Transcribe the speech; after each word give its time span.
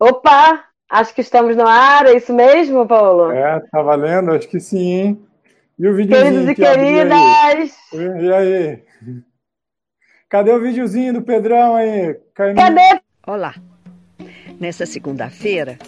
Opa! 0.00 0.64
Acho 0.88 1.12
que 1.12 1.20
estamos 1.20 1.56
no 1.56 1.66
ar, 1.66 2.06
é 2.06 2.16
isso 2.16 2.32
mesmo, 2.32 2.86
Paulo? 2.86 3.32
É, 3.32 3.60
tá 3.70 3.82
valendo? 3.82 4.32
Acho 4.32 4.48
que 4.48 4.60
sim, 4.60 4.92
hein? 4.92 5.26
E 5.78 5.86
o 5.86 5.94
videozinho 5.94 6.46
Queridos 6.46 6.50
e 6.50 6.54
queridas! 6.54 7.76
Aí? 7.92 8.24
E 8.24 8.32
aí? 8.32 8.82
Cadê 10.28 10.52
o 10.52 10.60
videozinho 10.60 11.14
do 11.14 11.22
Pedrão 11.22 11.74
aí? 11.74 12.16
Cadê? 12.34 13.00
Olá! 13.26 13.54
Nessa 14.60 14.86
segunda-feira, 14.86 15.78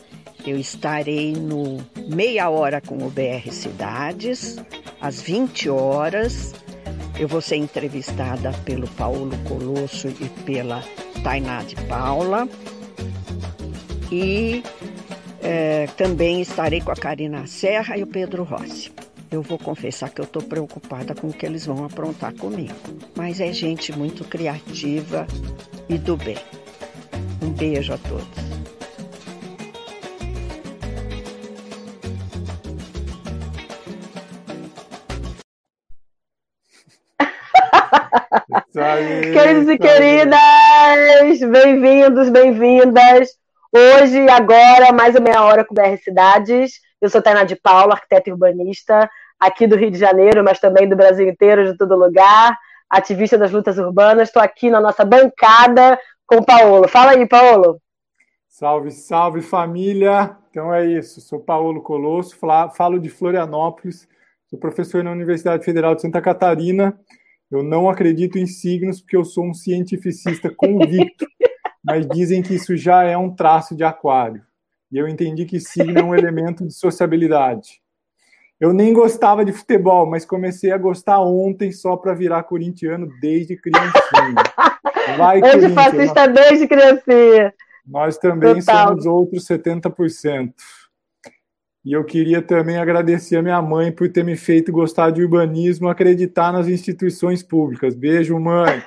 eu 0.47 0.59
estarei 0.59 1.33
no 1.33 1.79
Meia 2.13 2.51
Hora 2.51 2.81
com 2.81 2.99
o 2.99 3.11
BR 3.11 3.51
Cidades, 3.51 4.57
às 5.01 5.23
20 5.23 5.71
horas. 5.71 6.53
Eu 7.19 7.29
vou 7.29 7.41
ser 7.41 7.57
entrevistada 7.57 8.53
pelo 8.65 8.89
Paulo 8.89 9.31
Colosso 9.47 10.09
e 10.09 10.29
pela 10.45 10.83
Tainá 11.23 11.63
de 11.63 11.77
Paula. 11.87 12.49
E 14.11 14.63
é, 15.43 15.87
também 15.97 16.41
estarei 16.41 16.81
com 16.81 16.91
a 16.91 16.97
Karina 16.97 17.47
Serra 17.47 17.97
e 17.97 18.03
o 18.03 18.07
Pedro 18.07 18.43
Rossi. 18.43 18.93
Eu 19.31 19.43
vou 19.43 19.59
confessar 19.59 20.11
que 20.11 20.21
eu 20.21 20.25
estou 20.25 20.43
preocupada 20.43 21.15
com 21.15 21.29
o 21.29 21.33
que 21.33 21.47
eles 21.47 21.65
vão 21.65 21.85
aprontar 21.85 22.35
comigo. 22.35 22.75
Mas 23.15 23.41
é 23.41 23.53
gente 23.53 23.97
muito 23.97 24.25
criativa 24.25 25.27
e 25.89 25.97
do 25.97 26.17
bem. 26.17 26.37
Um 27.41 27.51
beijo 27.51 27.93
a 27.93 27.99
todos. 27.99 28.51
Queridos 38.73 39.69
e 39.69 39.79
queridas, 39.79 41.51
bem-vindos, 41.51 42.31
bem-vindas. 42.31 43.40
Hoje, 43.73 44.29
agora, 44.29 44.93
mais 44.93 45.15
uma 45.15 45.21
meia 45.21 45.45
hora 45.45 45.65
com 45.65 45.73
BR 45.73 45.97
Cidades. 46.03 46.81
Eu 47.01 47.09
sou 47.09 47.23
Tainá 47.23 47.45
de 47.45 47.55
Paula, 47.55 47.93
arquiteta 47.93 48.29
urbanista, 48.29 49.09
aqui 49.39 49.65
do 49.65 49.77
Rio 49.77 49.93
de 49.93 49.99
Janeiro, 49.99 50.43
mas 50.43 50.59
também 50.59 50.89
do 50.89 50.97
Brasil 50.97 51.29
inteiro, 51.29 51.65
de 51.65 51.79
todo 51.79 51.95
lugar, 51.95 52.59
ativista 52.91 53.39
das 53.39 53.53
lutas 53.53 53.79
urbanas. 53.79 54.29
Estou 54.29 54.43
aqui 54.43 54.71
na 54.71 54.81
nossa 54.81 55.05
bancada 55.05 55.97
com 56.27 56.39
o 56.39 56.45
Paulo. 56.45 56.89
Fala 56.89 57.13
aí, 57.13 57.25
Paulo. 57.29 57.81
Salve, 58.49 58.91
salve 58.91 59.41
família! 59.41 60.37
Então 60.51 60.75
é 60.75 60.85
isso, 60.85 61.21
sou 61.21 61.39
Paulo 61.39 61.81
Colosso, 61.81 62.37
falo 62.75 62.99
de 62.99 63.09
Florianópolis, 63.09 64.09
sou 64.49 64.59
professor 64.59 65.05
na 65.05 65.13
Universidade 65.13 65.65
Federal 65.65 65.95
de 65.95 66.03
Santa 66.03 66.21
Catarina. 66.21 66.99
Eu 67.49 67.63
não 67.63 67.89
acredito 67.89 68.37
em 68.37 68.47
signos 68.47 69.01
porque 69.01 69.17
eu 69.17 69.25
sou 69.25 69.45
um 69.45 69.55
cientificista 69.55 70.51
convicto 70.53 71.25
mas 71.91 72.07
dizem 72.07 72.41
que 72.41 72.55
isso 72.55 72.77
já 72.77 73.03
é 73.03 73.17
um 73.17 73.35
traço 73.35 73.75
de 73.75 73.83
aquário. 73.83 74.43
E 74.93 74.99
eu 74.99 75.09
entendi 75.09 75.45
que 75.45 75.59
signo 75.59 75.99
é 75.99 76.03
um 76.03 76.15
elemento 76.15 76.65
de 76.65 76.73
sociabilidade. 76.73 77.81
Eu 78.61 78.73
nem 78.73 78.93
gostava 78.93 79.45
de 79.45 79.53
futebol, 79.53 80.07
mas 80.07 80.25
comecei 80.25 80.71
a 80.71 80.79
gostar 80.79 81.21
ontem 81.21 81.73
só 81.73 81.97
para 81.97 82.15
virar 82.15 82.45
corintiano 82.45 83.09
desde 83.21 83.57
criancinha. 83.57 84.35
Vai, 85.17 85.41
Hoje 85.43 85.71
fascista 85.71 86.29
desde 86.29 86.69
criancinha. 86.69 87.53
Nós 87.85 88.19
também 88.19 88.61
Total. 88.61 88.89
somos 88.89 89.07
outros 89.07 89.47
70%. 89.49 90.53
E 91.85 91.93
eu 91.93 92.05
queria 92.05 92.41
também 92.41 92.77
agradecer 92.77 93.37
a 93.37 93.43
minha 93.43 93.61
mãe 93.61 93.91
por 93.91 94.13
ter 94.13 94.23
me 94.23 94.37
feito 94.37 94.71
gostar 94.71 95.11
de 95.11 95.23
urbanismo, 95.23 95.89
acreditar 95.89 96.53
nas 96.53 96.69
instituições 96.69 97.43
públicas. 97.43 97.95
Beijo, 97.97 98.39
mãe. 98.39 98.83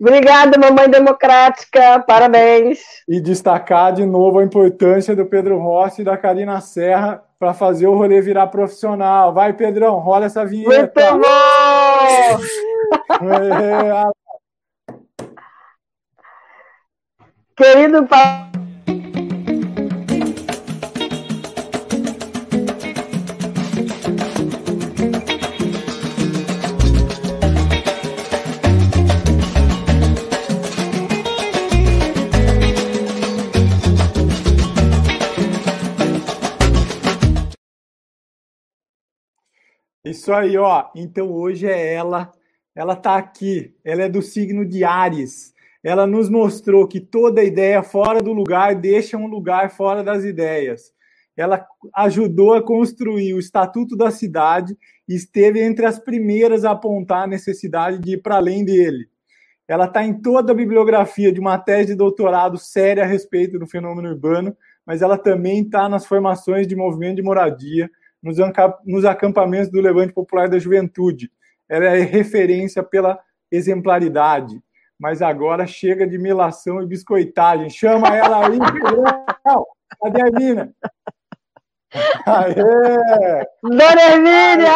Obrigada, 0.00 0.58
mamãe 0.58 0.88
democrática, 0.88 2.02
parabéns. 2.06 2.80
E 3.08 3.20
destacar 3.20 3.92
de 3.92 4.04
novo 4.04 4.38
a 4.38 4.44
importância 4.44 5.14
do 5.14 5.26
Pedro 5.26 5.58
Rossi 5.58 6.02
e 6.02 6.04
da 6.04 6.16
Karina 6.16 6.60
Serra 6.60 7.22
para 7.38 7.54
fazer 7.54 7.86
o 7.86 7.96
rolê 7.96 8.20
virar 8.20 8.46
profissional. 8.48 9.32
Vai, 9.32 9.52
Pedrão, 9.52 9.98
rola 9.98 10.26
essa 10.26 10.44
vinheta. 10.44 10.70
Muito 10.70 11.18
bom! 11.18 12.40
é, 13.30 14.04
Querido 17.56 18.06
Paulo. 18.06 18.63
Isso 40.04 40.32
aí, 40.32 40.56
ó. 40.56 40.90
Então 40.94 41.32
hoje 41.32 41.66
é 41.66 41.94
ela. 41.94 42.30
Ela 42.74 42.94
tá 42.94 43.16
aqui. 43.16 43.74
Ela 43.82 44.02
é 44.02 44.08
do 44.08 44.20
signo 44.20 44.64
de 44.64 44.84
Ares. 44.84 45.54
Ela 45.82 46.06
nos 46.06 46.28
mostrou 46.28 46.86
que 46.86 47.00
toda 47.00 47.42
ideia 47.42 47.82
fora 47.82 48.22
do 48.22 48.32
lugar 48.32 48.74
deixa 48.74 49.16
um 49.16 49.26
lugar 49.26 49.70
fora 49.70 50.02
das 50.02 50.24
ideias. 50.24 50.92
Ela 51.36 51.66
ajudou 51.96 52.54
a 52.54 52.62
construir 52.62 53.34
o 53.34 53.38
Estatuto 53.38 53.96
da 53.96 54.10
Cidade 54.10 54.76
e 55.08 55.14
esteve 55.14 55.60
entre 55.60 55.84
as 55.84 55.98
primeiras 55.98 56.64
a 56.64 56.70
apontar 56.72 57.24
a 57.24 57.26
necessidade 57.26 57.98
de 57.98 58.12
ir 58.12 58.22
para 58.22 58.36
além 58.36 58.64
dele. 58.64 59.08
Ela 59.66 59.86
está 59.86 60.04
em 60.04 60.20
toda 60.20 60.52
a 60.52 60.54
bibliografia 60.54 61.32
de 61.32 61.40
uma 61.40 61.58
tese 61.58 61.88
de 61.88 61.94
doutorado 61.94 62.58
séria 62.58 63.02
a 63.02 63.06
respeito 63.06 63.58
do 63.58 63.66
fenômeno 63.66 64.08
urbano, 64.08 64.56
mas 64.86 65.02
ela 65.02 65.16
também 65.16 65.62
está 65.62 65.88
nas 65.88 66.06
formações 66.06 66.66
de 66.66 66.76
movimento 66.76 67.16
de 67.16 67.22
moradia, 67.22 67.90
nos 68.84 69.04
acampamentos 69.04 69.70
do 69.70 69.80
Levante 69.80 70.12
Popular 70.12 70.48
da 70.48 70.58
Juventude. 70.58 71.30
Ela 71.68 71.84
é 71.84 72.00
referência 72.00 72.82
pela 72.82 73.18
exemplaridade. 73.52 74.60
Mas 74.98 75.20
agora 75.20 75.66
chega 75.66 76.06
de 76.06 76.16
melação 76.18 76.82
e 76.82 76.86
biscoitagem. 76.86 77.68
Chama 77.68 78.16
ela 78.16 78.46
aí, 78.46 78.58
Cadê 80.02 80.22
a 80.22 80.30
mina? 80.30 80.72
Aê! 82.26 83.46
Dona 83.62 84.02
Hermínia! 84.02 84.72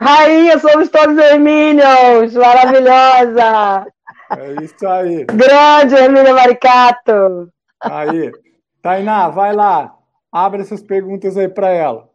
Rainha, 0.00 0.58
somos 0.58 0.88
todos 0.90 1.16
Hermínios! 1.16 2.34
Maravilhosa! 2.34 3.86
É 4.36 4.64
isso 4.64 4.86
aí. 4.86 5.24
Grande 5.24 5.94
Hermínia 5.94 6.34
Maricato! 6.34 7.50
Aí. 7.80 8.30
Tainá, 8.82 9.28
vai 9.28 9.54
lá. 9.54 9.97
Abre 10.32 10.62
essas 10.62 10.82
perguntas 10.82 11.36
aí 11.36 11.48
para 11.48 11.70
ela. 11.70 12.08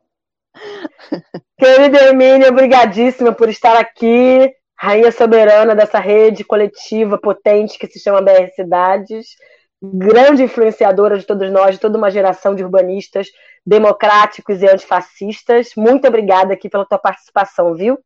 Querida 1.57 1.97
Hermínia, 2.03 2.49
obrigadíssima 2.49 3.33
por 3.33 3.49
estar 3.49 3.77
aqui, 3.77 4.53
rainha 4.77 5.11
soberana 5.11 5.75
dessa 5.75 5.99
rede 5.99 6.43
coletiva 6.43 7.17
potente 7.17 7.79
que 7.79 7.87
se 7.87 7.99
chama 7.99 8.21
BR 8.21 8.49
Cidades, 8.55 9.35
grande 9.81 10.43
influenciadora 10.43 11.17
de 11.17 11.25
todos 11.25 11.51
nós, 11.51 11.75
de 11.75 11.81
toda 11.81 11.97
uma 11.97 12.11
geração 12.11 12.55
de 12.55 12.63
urbanistas 12.63 13.27
democráticos 13.65 14.61
e 14.61 14.67
antifascistas. 14.67 15.71
Muito 15.75 16.07
obrigada 16.07 16.53
aqui 16.53 16.69
pela 16.69 16.85
tua 16.85 16.99
participação, 16.99 17.73
viu? 17.73 17.97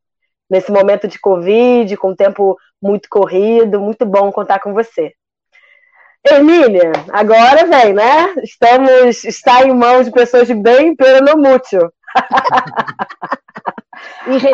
Nesse 0.50 0.72
momento 0.72 1.08
de 1.08 1.20
Covid, 1.20 1.98
com 1.98 2.12
o 2.12 2.16
tempo 2.16 2.58
muito 2.82 3.10
corrido, 3.10 3.80
muito 3.80 4.06
bom 4.06 4.32
contar 4.32 4.60
com 4.60 4.74
você. 4.74 5.14
Emília, 6.36 6.92
agora 7.10 7.66
vem, 7.66 7.94
né? 7.94 8.34
Estamos, 8.44 9.24
está 9.24 9.64
em 9.64 9.74
mãos 9.74 10.06
de 10.06 10.12
pessoas 10.12 10.48
de 10.48 10.54
bem, 10.54 10.96
pero 10.96 11.24
no 11.26 11.38
mútil. 11.38 11.92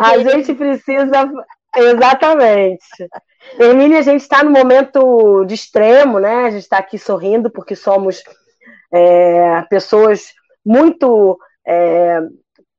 a 0.02 0.18
gente 0.18 0.54
precisa. 0.54 1.30
Exatamente. 1.76 3.08
Emília, 3.58 3.98
a 3.98 4.02
gente 4.02 4.20
está 4.20 4.42
no 4.42 4.50
momento 4.50 5.44
de 5.44 5.54
extremo, 5.54 6.18
né? 6.18 6.46
A 6.46 6.50
gente 6.50 6.62
está 6.62 6.78
aqui 6.78 6.98
sorrindo 6.98 7.50
porque 7.50 7.74
somos 7.74 8.22
é, 8.92 9.62
pessoas 9.68 10.32
muito 10.64 11.38
é, 11.66 12.20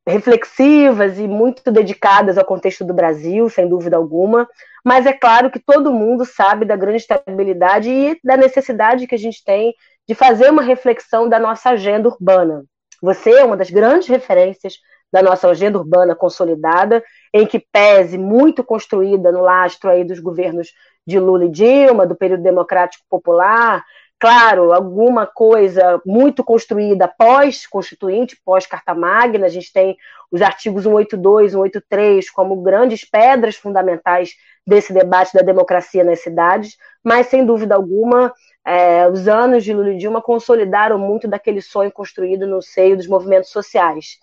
reflexivas 0.07 1.17
e 1.17 1.27
muito 1.27 1.71
dedicadas 1.71 2.37
ao 2.37 2.45
contexto 2.45 2.85
do 2.85 2.93
Brasil, 2.93 3.49
sem 3.49 3.67
dúvida 3.67 3.97
alguma. 3.97 4.47
Mas 4.83 5.05
é 5.05 5.13
claro 5.13 5.49
que 5.49 5.59
todo 5.59 5.91
mundo 5.91 6.25
sabe 6.25 6.65
da 6.65 6.75
grande 6.75 6.97
estabilidade 6.97 7.89
e 7.89 8.19
da 8.23 8.37
necessidade 8.37 9.07
que 9.07 9.15
a 9.15 9.19
gente 9.19 9.43
tem 9.43 9.73
de 10.07 10.13
fazer 10.13 10.49
uma 10.51 10.61
reflexão 10.61 11.27
da 11.27 11.39
nossa 11.39 11.71
agenda 11.71 12.07
urbana. 12.07 12.63
Você 13.01 13.31
é 13.31 13.43
uma 13.43 13.57
das 13.57 13.71
grandes 13.71 14.07
referências 14.07 14.75
da 15.11 15.21
nossa 15.21 15.49
agenda 15.49 15.77
urbana 15.77 16.15
consolidada, 16.15 17.03
em 17.33 17.45
que 17.45 17.59
pese 17.59 18.17
muito 18.17 18.63
construída 18.63 19.31
no 19.31 19.41
lastro 19.41 19.89
aí 19.89 20.03
dos 20.03 20.19
governos 20.19 20.69
de 21.05 21.19
Lula 21.19 21.45
e 21.45 21.49
Dilma, 21.49 22.05
do 22.05 22.15
período 22.15 22.43
democrático 22.43 23.05
popular, 23.09 23.83
claro, 24.19 24.73
alguma 24.73 25.25
coisa 25.25 26.01
muito 26.05 26.43
construída 26.43 27.07
pós-constituinte, 27.07 28.39
pós-Carta 28.43 28.93
Magna, 28.93 29.45
a 29.45 29.49
gente 29.49 29.71
tem 29.71 29.97
os 30.31 30.41
artigos 30.41 30.83
182, 30.83 31.51
183 31.51 32.29
como 32.29 32.61
grandes 32.61 33.03
pedras 33.03 33.55
fundamentais 33.55 34.35
desse 34.65 34.91
debate 34.93 35.33
da 35.33 35.41
democracia 35.41 36.03
nas 36.03 36.21
cidades, 36.21 36.77
mas 37.03 37.27
sem 37.27 37.45
dúvida 37.45 37.75
alguma, 37.75 38.33
é, 38.65 39.07
os 39.07 39.27
anos 39.27 39.63
de 39.63 39.73
Lula 39.73 39.91
e 39.91 39.97
Dilma 39.97 40.21
consolidaram 40.21 40.97
muito 40.97 41.27
daquele 41.27 41.61
sonho 41.61 41.91
construído 41.91 42.47
no 42.47 42.61
seio 42.61 42.97
dos 42.97 43.07
movimentos 43.07 43.51
sociais. 43.51 44.17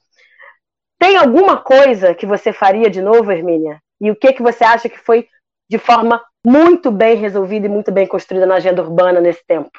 Tem 0.98 1.16
alguma 1.16 1.56
coisa 1.56 2.14
que 2.14 2.26
você 2.26 2.52
faria 2.52 2.90
de 2.90 3.00
novo, 3.00 3.30
Hermínia? 3.30 3.80
E 4.00 4.10
o 4.10 4.16
que, 4.16 4.32
que 4.32 4.42
você 4.42 4.64
acha 4.64 4.88
que 4.88 4.98
foi 4.98 5.28
de 5.68 5.78
forma 5.78 6.22
muito 6.44 6.90
bem 6.90 7.16
resolvida 7.16 7.66
e 7.66 7.68
muito 7.68 7.92
bem 7.92 8.06
construída 8.06 8.46
na 8.46 8.56
agenda 8.56 8.82
urbana 8.82 9.20
nesse 9.20 9.44
tempo? 9.46 9.70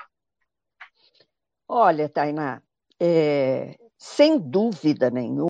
Olha, 1.67 2.07
Tainá, 2.07 2.61
é, 2.99 3.77
sem 3.97 4.37
dúvida 4.37 5.09
nenhuma, 5.09 5.49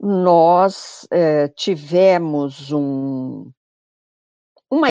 nós 0.00 1.06
é, 1.10 1.48
tivemos 1.48 2.72
um, 2.72 3.50
uma 4.70 4.88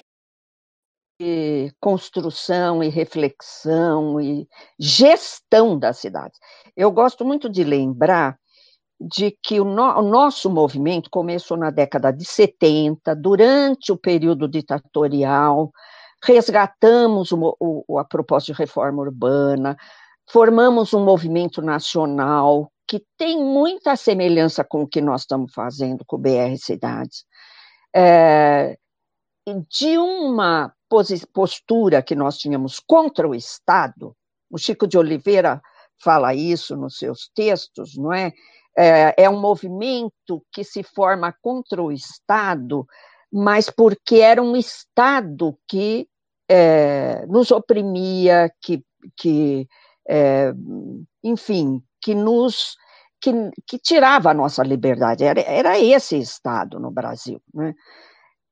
construção 1.80 2.84
e 2.84 2.90
reflexão 2.90 4.20
e 4.20 4.48
gestão 4.80 5.78
das 5.78 5.98
cidades. 5.98 6.40
Eu 6.76 6.92
gosto 6.92 7.24
muito 7.24 7.50
de 7.50 7.64
lembrar 7.64 8.40
de 9.02 9.36
que 9.42 9.60
o, 9.60 9.66
no, 9.66 10.00
o, 10.00 10.02
nosso 10.02 10.50
movimento 10.50 11.10
começou 11.10 11.58
na 11.58 11.72
década 11.72 12.12
de 12.12 12.24
70, 12.24 13.16
durante 13.16 13.92
o 13.92 13.98
período 13.98 14.48
ditatorial, 14.48 15.72
resgatamos 16.24 17.32
o, 17.32 17.56
o, 17.60 17.98
a 17.98 18.06
proposta 18.06 18.52
de 18.52 18.58
reforma 18.58 19.02
urbana, 19.02 19.76
formamos 20.30 20.94
um 20.94 21.04
movimento 21.04 21.62
nacional 21.62 22.72
que 22.88 23.04
tem 23.18 23.44
muita 23.44 23.96
semelhança 23.96 24.64
com 24.64 24.84
o 24.84 24.88
que 24.88 25.02
nós 25.02 25.22
estamos 25.22 25.54
fazendo 25.54 26.06
com 26.06 26.18
o 26.18 26.20
BR 26.20 26.56
Cidades. 26.58 27.26
É, 27.96 28.78
de 29.70 29.98
uma 29.98 30.74
postura 31.34 32.04
que 32.04 32.16
nós 32.16 32.38
tínhamos 32.38 32.80
contra 32.80 33.28
o 33.28 33.34
Estado, 33.34 34.16
o 34.50 34.58
Chico 34.58 34.88
de 34.88 34.98
Oliveira 34.98 35.62
fala 36.04 36.34
isso 36.36 36.76
nos 36.76 36.98
seus 36.98 37.30
textos, 37.34 37.98
não 37.98 38.14
é? 38.14 38.32
É, 38.78 39.14
é 39.18 39.30
um 39.30 39.40
movimento 39.40 40.44
que 40.52 40.64
se 40.64 40.84
forma 40.84 41.34
contra 41.42 41.82
o 41.82 41.92
Estado, 41.92 42.86
mas 43.32 43.70
porque 43.70 44.18
era 44.18 44.42
um 44.42 44.56
Estado 44.56 45.58
que 45.68 46.08
é, 46.50 47.26
nos 47.28 47.52
oprimia, 47.52 48.52
que, 48.62 48.84
que 49.16 49.68
é, 50.08 50.54
enfim, 51.24 51.82
que 52.02 52.14
nos 52.14 52.76
que, 53.22 53.32
que, 53.68 53.78
tirava 53.78 54.32
a 54.32 54.34
nossa 54.34 54.64
liberdade. 54.64 55.24
Era, 55.24 55.42
era 55.42 55.80
esse 55.80 56.18
Estado 56.18 56.80
no 56.80 56.90
Brasil. 56.90 57.40
Né? 57.54 57.74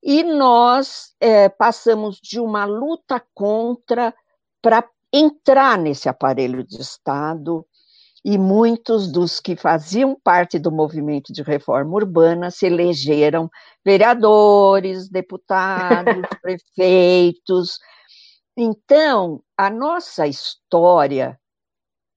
E 0.01 0.24
nós 0.24 1.13
é, 1.19 1.50
passamos 1.50 2.19
de 2.21 2.39
uma 2.39 2.66
luta 2.66 3.21
contra 3.33 4.13
para 4.62 4.88
entrar 5.12 5.77
nesse 5.77 6.07
aparelho 6.07 6.63
de 6.63 6.80
Estado, 6.80 7.66
e 8.24 8.38
muitos 8.38 9.12
dos 9.12 9.39
que 9.39 9.56
faziam 9.56 10.19
parte 10.24 10.60
do 10.60 10.71
movimento 10.71 11.31
de 11.31 11.42
reforma 11.42 11.95
urbana 11.95 12.51
se 12.51 12.66
elegeram 12.66 13.50
vereadores, 13.83 15.10
deputados, 15.10 16.21
prefeitos. 16.42 17.80
Então, 18.57 19.42
a 19.57 19.69
nossa 19.69 20.27
história, 20.27 21.39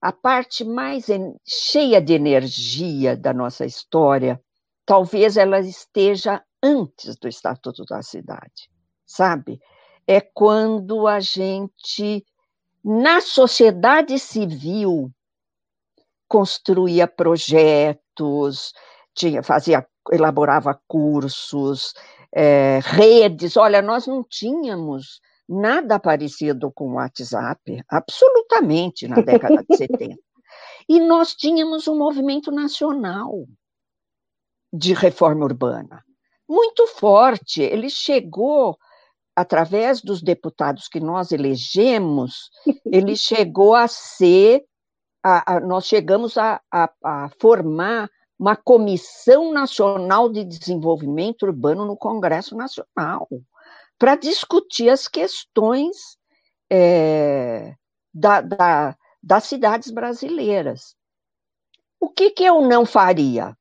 a 0.01 0.13
parte 0.13 0.65
mais 0.65 1.07
cheia 1.47 2.01
de 2.01 2.15
energia 2.15 3.17
da 3.17 3.33
nossa 3.33 3.65
história, 3.65 4.41
talvez 4.85 5.37
ela 5.37 5.61
esteja 5.61 6.43
antes 6.61 7.17
do 7.17 7.29
Estatuto 7.29 7.85
da 7.85 8.03
Cidade, 8.03 8.69
sabe? 9.07 9.61
É 10.05 10.21
quando 10.21 11.07
a 11.07 11.21
gente, 11.21 12.25
na 12.85 13.21
sociedade 13.21 14.19
civil, 14.19 15.13
construía 16.33 17.07
projetos, 17.07 18.73
tinha, 19.15 19.43
fazia, 19.43 19.87
elaborava 20.11 20.81
cursos, 20.89 21.93
é, 22.35 22.81
redes. 22.83 23.55
Olha, 23.59 23.83
nós 23.83 24.07
não 24.07 24.25
tínhamos 24.25 25.21
nada 25.47 26.01
parecido 26.01 26.73
com 26.73 26.93
o 26.93 26.95
WhatsApp, 26.95 27.83
absolutamente, 27.87 29.07
na 29.07 29.17
década 29.17 29.63
de 29.69 29.77
70. 29.77 30.17
E 30.89 30.99
nós 31.01 31.35
tínhamos 31.35 31.87
um 31.87 31.99
movimento 31.99 32.51
nacional 32.51 33.47
de 34.73 34.95
reforma 34.95 35.45
urbana, 35.45 36.03
muito 36.49 36.87
forte. 36.87 37.61
Ele 37.61 37.91
chegou, 37.91 38.79
através 39.37 40.01
dos 40.01 40.23
deputados 40.23 40.89
que 40.89 40.99
nós 40.99 41.31
elegemos, 41.31 42.49
ele 42.91 43.17
chegou 43.17 43.75
a 43.75 43.87
ser 43.87 44.65
a, 45.23 45.55
a, 45.55 45.61
nós 45.61 45.87
chegamos 45.87 46.37
a, 46.37 46.61
a, 46.71 47.31
formar 47.41 48.11
uma 48.39 48.57
Comissão 48.57 49.53
Nacional 49.53 50.29
de 50.29 50.45
Desenvolvimento 50.45 51.45
Urbano 51.45 51.85
no 51.87 51.97
Congresso 51.97 52.57
Nacional, 52.57 53.29
para 53.99 54.17
discutir 54.17 54.91
as 54.91 55.07
questões 55.07 56.19
é, 56.69 57.77
da, 58.13 58.41
da, 58.41 58.97
das 59.23 59.45
cidades 59.45 59.91
brasileiras. 59.93 60.97
O 62.01 62.09
que, 62.09 62.31
que 62.31 62.43
eu 62.43 62.63
não 62.63 62.85
faria? 62.85 63.57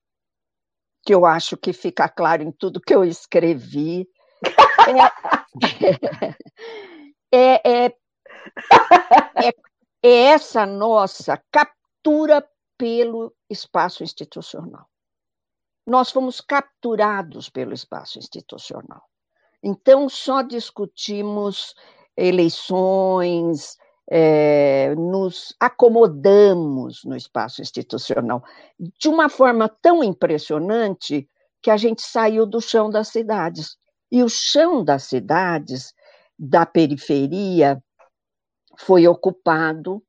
Que 1.03 1.13
eu 1.13 1.25
acho 1.27 1.55
que 1.55 1.73
fica 1.73 2.09
claro 2.09 2.41
em 2.41 2.51
tudo 2.51 2.81
que 2.81 2.95
eu 2.95 3.03
escrevi. 3.03 4.07
É, 7.31 7.31
é, 7.31 7.85
é, 7.85 7.85
é 9.45 9.70
é 10.03 10.09
essa 10.09 10.65
nossa 10.65 11.41
captura 11.51 12.45
pelo 12.77 13.33
espaço 13.49 14.03
institucional. 14.03 14.87
Nós 15.85 16.11
fomos 16.11 16.41
capturados 16.41 17.49
pelo 17.49 17.73
espaço 17.73 18.17
institucional. 18.17 19.03
Então, 19.63 20.09
só 20.09 20.41
discutimos 20.41 21.75
eleições, 22.17 23.77
é, 24.09 24.93
nos 24.95 25.55
acomodamos 25.59 27.03
no 27.05 27.15
espaço 27.15 27.61
institucional 27.61 28.43
de 28.79 29.07
uma 29.07 29.29
forma 29.29 29.69
tão 29.81 30.03
impressionante 30.03 31.29
que 31.61 31.69
a 31.69 31.77
gente 31.77 32.01
saiu 32.01 32.45
do 32.45 32.59
chão 32.59 32.89
das 32.89 33.09
cidades. 33.09 33.77
E 34.11 34.23
o 34.23 34.29
chão 34.29 34.83
das 34.83 35.03
cidades, 35.03 35.93
da 36.37 36.65
periferia, 36.65 37.81
foi 38.85 39.07
ocupado 39.07 40.03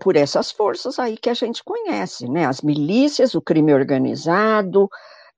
por 0.00 0.16
essas 0.16 0.52
forças 0.52 0.98
aí 0.98 1.16
que 1.16 1.30
a 1.30 1.34
gente 1.34 1.64
conhece, 1.64 2.28
né? 2.28 2.44
As 2.44 2.60
milícias, 2.60 3.34
o 3.34 3.40
crime 3.40 3.72
organizado, 3.72 4.88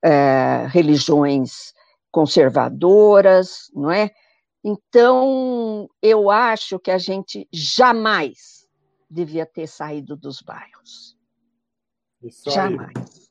é, 0.03 0.67
religiões 0.67 1.73
conservadoras, 2.11 3.71
não 3.73 3.89
é? 3.89 4.11
Então, 4.63 5.87
eu 6.01 6.29
acho 6.29 6.77
que 6.79 6.91
a 6.91 6.97
gente 6.97 7.47
jamais 7.51 8.67
devia 9.09 9.45
ter 9.45 9.67
saído 9.67 10.17
dos 10.17 10.41
bairros. 10.41 11.15
Isso 12.21 12.49
jamais. 12.49 13.29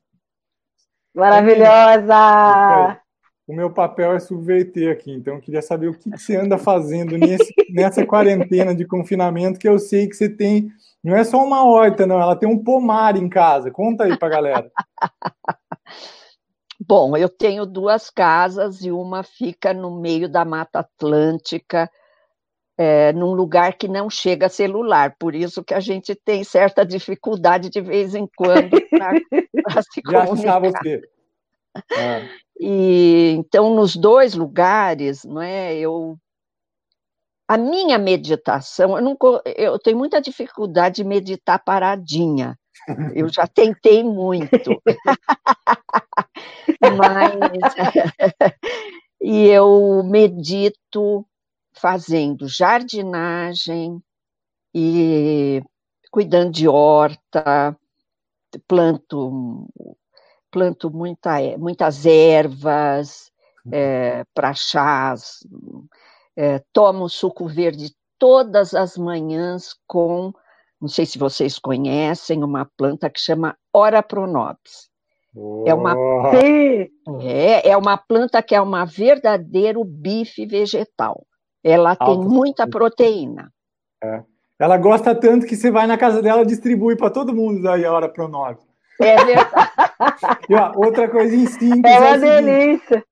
Maravilhosa! 1.15 3.04
O 3.47 3.55
meu 3.55 3.71
papel 3.71 4.13
é 4.13 4.19
subverter 4.19 4.91
aqui, 4.91 5.13
então 5.13 5.35
eu 5.35 5.41
queria 5.41 5.61
saber 5.61 5.89
o 5.89 5.95
que, 5.95 6.11
você 6.11 6.37
anda 6.37 6.57
fazendo 6.57 7.19
nesse, 7.19 7.53
nessa 7.71 8.07
quarentena 8.07 8.75
de 8.75 8.87
confinamento, 8.87 9.59
que 9.59 9.69
eu 9.69 9.79
sei 9.79 10.09
que 10.09 10.17
você 10.17 10.29
tem, 10.29 10.71
não 11.03 11.15
é 11.15 11.23
só 11.23 11.45
uma 11.45 11.65
horta, 11.65 12.07
não, 12.07 12.19
ela 12.19 12.35
tem 12.35 12.49
um 12.49 12.63
pomar 12.63 13.17
em 13.17 13.29
casa. 13.29 13.71
Conta 13.71 14.05
aí 14.05 14.19
pra 14.19 14.31
galera. 14.31 14.71
Bom, 16.87 17.17
eu 17.17 17.29
tenho 17.29 17.67
duas 17.67 18.11
casas 18.11 18.83
e 18.83 18.91
uma 18.91 19.23
fica 19.23 19.73
no 19.75 20.01
meio 20.01 20.29
da 20.29 20.45
Mata 20.45 20.81
Atlântica, 20.81 21.91
é, 22.77 23.13
num 23.13 23.33
lugar 23.33 23.75
que 23.75 23.87
não 23.87 24.11
chega 24.11 24.49
celular, 24.49 25.15
por 25.19 25.35
isso 25.35 25.63
que 25.63 25.73
a 25.73 25.81
gente 25.81 26.15
tem 26.15 26.43
certa 26.43 26.85
dificuldade 26.85 27.71
de 27.71 27.81
vez 27.81 28.15
em 28.15 28.29
quando 28.37 28.71
para 28.91 29.83
se 29.83 30.03
Já 30.11 30.27
comunicar. 30.27 30.59
você. 30.59 31.14
Ah. 31.75 32.29
E 32.59 33.35
então 33.37 33.75
nos 33.75 33.97
dois 33.97 34.35
lugares, 34.35 35.25
não 35.25 35.43
é? 35.43 35.77
Eu 35.77 36.17
a 37.47 37.59
minha 37.59 37.99
meditação, 37.99 38.97
eu, 38.97 39.03
não, 39.03 39.19
eu 39.45 39.79
tenho 39.79 39.99
muita 39.99 40.21
dificuldade 40.21 40.97
de 40.97 41.05
meditar 41.05 41.63
paradinha. 41.63 42.59
Eu 43.15 43.29
já 43.29 43.47
tentei 43.47 44.03
muito. 44.03 44.83
Mas 46.81 47.75
e 49.21 49.47
eu 49.47 50.03
medito 50.05 51.27
fazendo 51.75 52.49
jardinagem, 52.49 54.03
e 54.75 55.63
cuidando 56.11 56.51
de 56.51 56.67
horta, 56.67 57.77
planto, 58.67 59.69
planto 60.55 60.89
muita, 60.89 61.41
muitas 61.59 62.07
ervas 62.07 63.33
é, 63.73 64.23
para 64.33 64.55
chás, 64.55 65.41
é, 66.37 66.63
tomo 66.73 67.09
suco 67.09 67.49
verde 67.49 67.93
todas 68.21 68.73
as 68.73 68.97
manhãs 68.97 69.75
com, 69.85 70.33
não 70.81 70.89
sei 70.89 71.05
se 71.07 71.19
vocês 71.19 71.59
conhecem, 71.59 72.45
uma 72.45 72.71
planta 72.77 73.11
que 73.11 73.19
chama 73.19 73.57
Ora 73.73 74.01
Pronobis. 74.01 74.89
Oh. 75.35 75.65
É 75.67 75.75
uma, 75.75 75.97
é, 77.21 77.69
é 77.71 77.77
uma 77.77 77.97
planta 77.97 78.41
que 78.41 78.55
é 78.55 78.61
uma 78.61 78.85
verdadeiro 78.85 79.83
bife 79.83 80.47
vegetal. 80.47 81.27
Ela 81.65 81.97
Alto. 81.99 82.05
tem 82.05 82.29
muita 82.29 82.69
proteína. 82.69 83.53
É. 84.01 84.23
Ela 84.57 84.79
gosta 84.79 85.17
tanto 85.17 85.47
que 85.47 85.57
você 85.57 85.69
vai 85.73 85.89
na 85.89 85.99
casa 85.99 86.23
dela 86.23 86.43
e 86.43 86.47
distribui 86.47 86.97
para 86.97 87.11
todo 87.11 87.35
mundo 87.35 87.61
daí 87.61 87.85
a 87.85 87.93
hora 87.93 88.09
pronove. 88.09 88.61
É 89.01 89.25
verdade. 89.25 89.51
e, 90.49 90.55
ó, 90.55 90.73
outra 90.77 91.09
coisa 91.09 91.35
simples. 91.51 91.93
É 91.93 91.99
uma 91.99 92.17
é 92.17 92.19
delícia. 92.19 93.05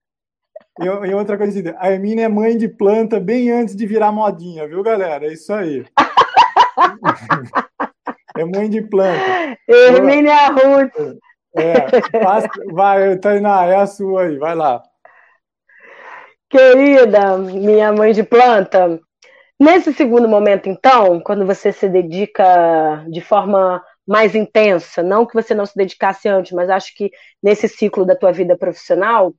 E, 0.81 0.85
e, 0.85 1.15
outra 1.15 1.37
coisa. 1.37 1.77
A 1.79 1.91
Hermínia 1.91 2.25
é 2.25 2.29
mãe 2.29 2.57
de 2.57 2.69
planta 2.69 3.21
bem 3.21 3.51
antes 3.51 3.77
de 3.77 3.87
virar 3.87 4.13
modinha, 4.13 4.67
viu, 4.67 4.83
galera? 4.83 5.27
É 5.27 5.33
isso 5.33 5.53
aí. 5.53 5.85
é 8.37 8.45
mãe 8.45 8.71
de 8.71 8.83
planta. 8.83 9.59
Hermínia 9.69 10.49
Ruth. 10.49 11.19
É, 11.55 12.19
passa, 12.19 12.49
vai, 12.73 13.17
Tainá, 13.19 13.67
é 13.67 13.77
a 13.77 13.87
sua 13.87 14.23
aí, 14.23 14.39
vai 14.39 14.55
lá. 14.55 14.83
Querida, 16.49 17.37
minha 17.39 17.93
mãe 17.93 18.13
de 18.13 18.23
planta, 18.23 18.99
nesse 19.61 19.93
segundo 19.93 20.29
momento, 20.29 20.69
então, 20.69 21.21
quando 21.21 21.47
você 21.47 21.73
se 21.73 21.89
dedica 21.89 23.05
de 23.09 23.21
forma 23.21 23.83
mais 24.07 24.35
intensa, 24.35 25.03
não 25.03 25.25
que 25.25 25.35
você 25.35 25.55
não 25.55 25.67
se 25.67 25.77
dedicasse 25.77 26.29
antes, 26.29 26.53
mas 26.53 26.69
acho 26.69 26.95
que 26.95 27.11
nesse 27.43 27.69
ciclo 27.69 28.05
da 28.05 28.17
tua 28.17 28.33
vida 28.33 28.57
profissional, 28.57 29.33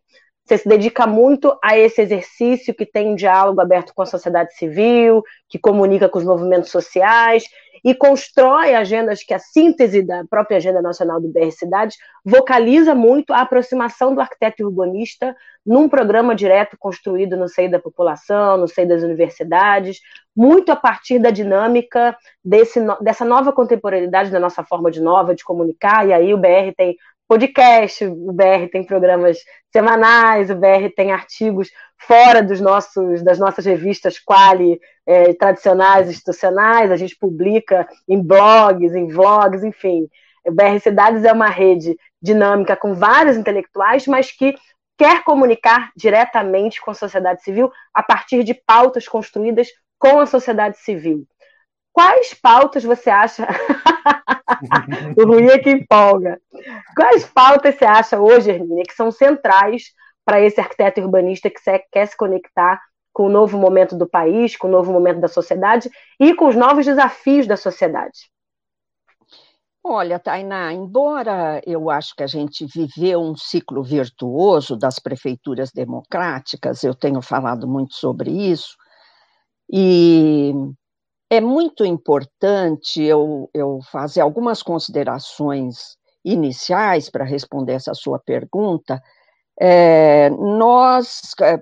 você 0.45 0.57
se 0.57 0.67
dedica 0.67 1.07
muito 1.07 1.57
a 1.63 1.77
esse 1.77 2.01
exercício 2.01 2.73
que 2.73 2.85
tem 2.85 3.07
um 3.07 3.15
diálogo 3.15 3.61
aberto 3.61 3.93
com 3.93 4.01
a 4.01 4.05
sociedade 4.05 4.53
civil, 4.55 5.23
que 5.47 5.57
comunica 5.57 6.09
com 6.09 6.19
os 6.19 6.25
movimentos 6.25 6.69
sociais 6.69 7.45
e 7.83 7.93
constrói 7.93 8.73
agendas 8.73 9.23
que 9.23 9.33
a 9.33 9.39
síntese 9.39 10.01
da 10.01 10.23
própria 10.29 10.57
Agenda 10.57 10.81
Nacional 10.81 11.19
do 11.19 11.27
BR 11.27 11.51
Cidades 11.51 11.97
vocaliza 12.23 12.95
muito 12.95 13.33
a 13.33 13.41
aproximação 13.41 14.15
do 14.15 14.21
arquiteto 14.21 14.63
urbanista 14.63 15.35
num 15.65 15.89
programa 15.89 16.33
direto 16.33 16.77
construído 16.77 17.35
no 17.35 17.49
seio 17.49 17.69
da 17.69 17.79
população, 17.79 18.57
no 18.57 18.67
seio 18.67 18.87
das 18.87 19.03
universidades, 19.03 19.99
muito 20.35 20.71
a 20.71 20.75
partir 20.75 21.19
da 21.19 21.29
dinâmica 21.29 22.15
desse, 22.43 22.79
dessa 23.01 23.25
nova 23.25 23.51
contemporaneidade 23.51 24.31
da 24.31 24.39
nossa 24.39 24.63
forma 24.63 24.89
de 24.89 25.01
nova 25.01 25.35
de 25.35 25.43
comunicar, 25.43 26.07
e 26.07 26.13
aí 26.13 26.33
o 26.33 26.37
BR 26.37 26.73
tem 26.75 26.97
podcast, 27.27 28.05
o 28.05 28.31
BR 28.31 28.69
tem 28.71 28.85
programas 28.85 29.37
semanais, 29.71 30.49
o 30.49 30.55
BR 30.55 30.89
tem 30.95 31.11
artigos 31.11 31.69
fora 31.97 32.43
dos 32.43 32.59
nossos, 32.59 33.23
das 33.23 33.39
nossas 33.39 33.65
revistas 33.65 34.19
quali 34.19 34.79
é, 35.05 35.33
tradicionais, 35.33 36.09
institucionais, 36.09 36.91
a 36.91 36.97
gente 36.97 37.15
publica 37.17 37.87
em 38.07 38.21
blogs, 38.21 38.93
em 38.93 39.07
vlogs, 39.07 39.63
enfim. 39.63 40.07
O 40.45 40.51
BR 40.51 40.79
Cidades 40.81 41.23
é 41.23 41.31
uma 41.31 41.49
rede 41.49 41.97
dinâmica 42.21 42.75
com 42.75 42.93
vários 42.93 43.37
intelectuais, 43.37 44.05
mas 44.07 44.31
que 44.31 44.53
quer 44.97 45.23
comunicar 45.23 45.91
diretamente 45.95 46.81
com 46.81 46.91
a 46.91 46.95
sociedade 46.95 47.41
civil 47.43 47.71
a 47.93 48.03
partir 48.03 48.43
de 48.43 48.53
pautas 48.53 49.07
construídas 49.07 49.67
com 49.97 50.19
a 50.19 50.25
sociedade 50.25 50.77
civil. 50.77 51.25
Quais 51.91 52.33
pautas 52.33 52.83
você 52.83 53.09
acha? 53.09 53.47
o 55.17 55.25
ruim 55.25 55.47
é 55.47 55.57
que 55.57 55.71
empolga. 55.71 56.39
Quais 56.95 57.25
pautas 57.25 57.75
você 57.75 57.85
acha 57.85 58.19
hoje, 58.19 58.51
Hermínia, 58.51 58.83
que 58.83 58.93
são 58.93 59.11
centrais 59.11 59.91
para 60.25 60.41
esse 60.41 60.59
arquiteto 60.59 61.01
urbanista 61.01 61.49
que 61.49 61.59
quer 61.91 62.05
se 62.07 62.17
conectar 62.17 62.81
com 63.11 63.27
o 63.27 63.29
novo 63.29 63.57
momento 63.57 63.95
do 63.95 64.09
país, 64.09 64.57
com 64.57 64.67
o 64.67 64.71
novo 64.71 64.91
momento 64.91 65.19
da 65.19 65.27
sociedade 65.27 65.89
e 66.19 66.33
com 66.33 66.47
os 66.47 66.55
novos 66.55 66.85
desafios 66.85 67.45
da 67.45 67.55
sociedade? 67.55 68.31
Olha, 69.85 70.17
Tainá, 70.17 70.71
embora 70.71 71.61
eu 71.67 71.89
acho 71.89 72.15
que 72.15 72.23
a 72.23 72.27
gente 72.27 72.65
viveu 72.65 73.19
um 73.19 73.35
ciclo 73.35 73.83
virtuoso 73.83 74.77
das 74.77 74.97
prefeituras 74.97 75.71
democráticas, 75.71 76.83
eu 76.83 76.95
tenho 76.95 77.21
falado 77.21 77.67
muito 77.67 77.93
sobre 77.93 78.31
isso, 78.31 78.77
e 79.69 80.53
é 81.33 81.41
muito 81.41 81.83
importante 81.83 83.01
eu, 83.01 83.49
eu 83.53 83.79
fazer 83.91 84.21
algumas 84.21 84.61
considerações 84.61 85.97
iniciais 86.23 87.09
para 87.09 87.25
responder 87.25 87.73
essa 87.73 87.95
sua 87.95 88.19
pergunta. 88.19 89.01
É, 89.59 90.29
nós, 90.29 91.21
é, 91.41 91.59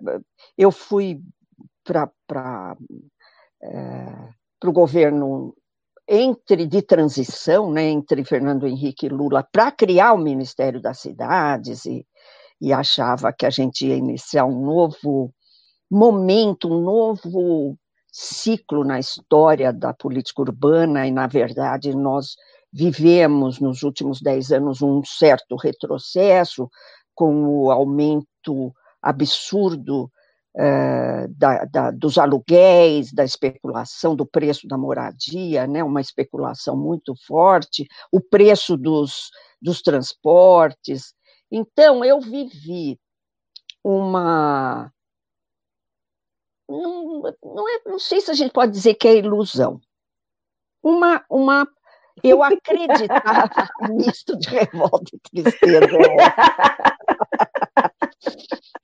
eu 0.58 0.74
fui 0.74 1.22
para 1.86 2.76
é, 3.64 4.30
o 4.66 4.72
governo 4.74 5.56
entre 6.06 6.68
de 6.68 6.82
transição, 6.82 7.72
né, 7.72 7.84
entre 7.84 8.26
Fernando 8.26 8.68
Henrique 8.68 9.06
e 9.06 9.10
Lula, 9.10 9.48
para 9.54 9.72
criar 9.72 10.12
o 10.12 10.18
Ministério 10.18 10.82
das 10.82 11.00
Cidades 11.00 11.86
e, 11.86 12.06
e 12.60 12.74
achava 12.74 13.32
que 13.32 13.46
a 13.46 13.50
gente 13.50 13.88
ia 13.88 13.96
iniciar 13.96 14.44
um 14.44 14.66
novo 14.66 15.34
momento, 15.90 16.68
um 16.68 16.82
novo 16.82 17.78
ciclo 18.12 18.84
na 18.84 19.00
história 19.00 19.72
da 19.72 19.94
política 19.94 20.42
urbana, 20.42 21.08
e, 21.08 21.12
na 21.12 21.28
verdade, 21.28 21.96
nós 21.96 22.36
vivemos 22.72 23.60
nos 23.60 23.84
últimos 23.84 24.22
dez 24.22 24.52
anos 24.52 24.82
um 24.82 25.04
certo 25.04 25.56
retrocesso, 25.56 26.70
com 27.16 27.46
o 27.46 27.72
aumento 27.72 28.74
absurdo 29.02 30.10
eh, 30.58 31.28
da, 31.30 31.66
da, 31.66 31.92
dos 31.92 32.18
aluguéis, 32.18 33.14
da 33.14 33.24
especulação 33.24 34.16
do 34.16 34.26
preço 34.26 34.68
da 34.68 34.78
moradia, 34.78 35.66
né, 35.66 35.84
uma 35.84 36.02
especulação 36.02 36.76
muito 36.76 37.14
forte, 37.26 37.88
o 38.12 38.20
preço 38.20 38.76
dos, 38.76 39.30
dos 39.62 39.82
transportes. 39.82 41.14
Então, 41.50 42.04
eu 42.04 42.20
vivi 42.20 43.00
uma 43.84 44.92
não, 46.72 47.22
não, 47.44 47.70
é, 47.70 47.82
não 47.86 48.00
sei 48.00 48.22
se 48.22 48.32
a 48.32 48.34
gente 48.34 48.52
pode 48.52 48.72
dizer 48.72 48.96
que 48.96 49.08
é 49.08 49.18
ilusão. 49.18 49.80
Uma, 50.82 51.24
uma 51.30 51.68
eu 52.24 52.42
acreditava 52.42 53.70
nisso 53.90 54.38
de 54.38 54.50
revolta 54.50 55.12
e 55.14 55.20
tristeza. 55.20 55.88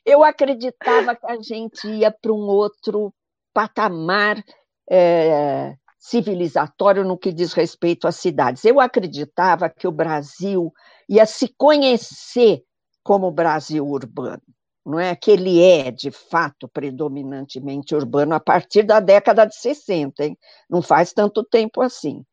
Eu 0.06 0.24
acreditava 0.24 1.16
que 1.16 1.26
a 1.26 1.42
gente 1.42 1.88
ia 1.88 2.12
para 2.12 2.32
um 2.32 2.48
outro 2.48 3.14
patamar 3.54 4.44
é, 4.90 5.76
civilizatório 6.00 7.04
no 7.04 7.18
que 7.18 7.34
diz 7.34 7.54
respeito 7.54 8.08
às 8.08 8.16
cidades. 8.16 8.64
Eu 8.64 8.80
acreditava 8.80 9.70
que 9.70 9.88
o 9.88 9.92
Brasil 9.92 10.72
ia 11.10 11.26
se 11.26 11.54
conhecer 11.58 12.64
como 13.04 13.32
Brasil 13.32 13.86
urbano 13.86 14.42
não 14.88 14.98
é 14.98 15.14
que 15.18 15.30
ele 15.30 15.62
é, 15.62 15.92
de 15.92 16.10
fato, 16.10 16.66
predominantemente 16.70 17.94
urbano 17.94 18.34
a 18.34 18.40
partir 18.40 18.84
da 18.84 19.02
década 19.02 19.46
de 19.46 19.54
60, 19.54 20.24
hein? 20.24 20.38
não 20.70 20.82
faz 20.82 21.12
tanto 21.12 21.44
tempo 21.44 21.82
assim. 21.82 22.24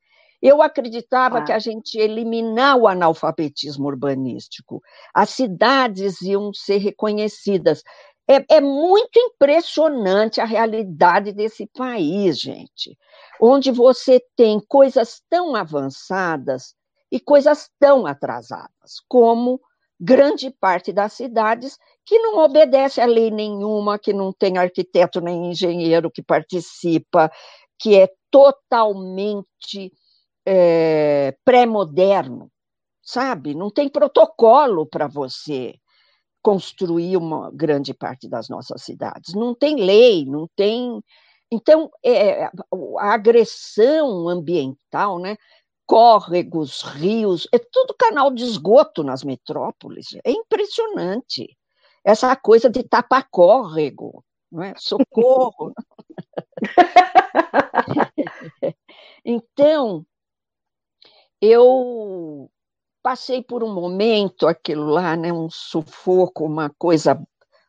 Eu 0.41 0.63
acreditava 0.63 1.39
ah. 1.39 1.43
que 1.43 1.51
a 1.51 1.59
gente 1.59 1.99
ia 1.99 2.05
eliminar 2.05 2.77
o 2.77 2.87
analfabetismo 2.87 3.87
urbanístico, 3.87 4.81
as 5.13 5.31
cidades 5.31 6.23
iam 6.23 6.55
ser 6.55 6.77
reconhecidas. 6.77 7.83
É, 8.29 8.57
é 8.57 8.61
muito 8.61 9.19
impressionante 9.19 10.41
a 10.41 10.45
realidade 10.45 11.33
desse 11.33 11.67
país, 11.67 12.39
gente, 12.39 12.97
onde 13.41 13.73
você 13.73 14.23
tem 14.37 14.61
coisas 14.69 15.21
tão 15.29 15.57
avançadas 15.57 16.77
e 17.11 17.19
coisas 17.19 17.69
tão 17.81 18.07
atrasadas, 18.07 19.01
como 19.09 19.61
grande 20.01 20.51
parte 20.51 20.93
das 20.93 21.15
cidades 21.15 21.79
que 22.07 22.19
não 22.19 22.39
obedece 22.39 23.01
a 23.01 23.07
lei 23.07 23.31
nenhuma, 23.31 23.99
que 23.99 24.13
não 24.13 24.33
tem 24.33 24.59
arquiteto 24.59 25.21
nem 25.21 25.51
engenheiro 25.51 26.11
que 26.11 26.23
participa, 26.23 27.31
que 27.79 27.97
é 27.97 28.09
totalmente 28.31 29.93
é, 30.47 31.35
pré-moderno, 31.45 32.51
sabe? 33.03 33.55
Não 33.55 33.71
tem 33.71 33.89
protocolo 33.89 34.87
para 34.87 35.07
você 35.09 35.75
construir 36.43 37.17
uma 37.17 37.51
grande 37.53 37.95
parte 37.95 38.29
das 38.29 38.49
nossas 38.49 38.83
cidades. 38.83 39.35
Não 39.35 39.55
tem 39.55 39.77
lei, 39.77 40.27
não 40.27 40.47
tem. 40.57 41.01
Então, 41.51 41.91
é, 42.05 42.45
a 42.45 43.15
agressão 43.15 44.29
ambiental, 44.29 45.19
né? 45.19 45.37
córregos, 45.87 46.83
rios, 46.83 47.47
é 47.53 47.59
tudo 47.59 47.95
canal 47.99 48.31
de 48.33 48.43
esgoto 48.45 49.03
nas 49.03 49.23
metrópoles. 49.23 50.09
É 50.25 50.31
impressionante. 50.31 51.57
Essa 52.05 52.37
coisa 52.37 52.69
de 52.69 52.83
tapar 52.83 53.27
córrego, 53.31 54.23
não 54.53 54.63
é? 54.63 54.75
socorro. 54.77 55.73
então, 59.25 60.05
eu 61.41 62.51
passei 63.03 63.43
por 63.43 63.65
um 63.65 63.73
momento, 63.73 64.47
aquilo 64.47 64.87
lá, 64.87 65.17
né, 65.17 65.33
um 65.33 65.49
sufoco, 65.51 66.45
uma 66.45 66.71
coisa, 66.79 67.21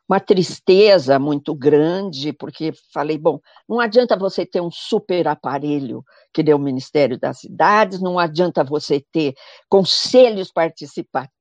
uma 0.08 0.20
tristeza 0.20 1.18
muito 1.18 1.56
grande, 1.56 2.34
porque 2.34 2.74
falei, 2.94 3.18
bom, 3.18 3.40
não 3.68 3.80
adianta 3.80 4.18
você 4.18 4.46
ter 4.46 4.62
um 4.62 4.72
super 4.72 5.28
aparelho 5.28 6.04
que 6.34 6.44
deu 6.44 6.58
o 6.58 6.60
Ministério 6.60 7.18
das 7.18 7.40
Cidades, 7.40 8.02
não 8.02 8.20
adianta 8.20 8.64
você 8.64 9.04
ter 9.12 9.34
conselhos 9.70 10.52
participativos 10.52 11.36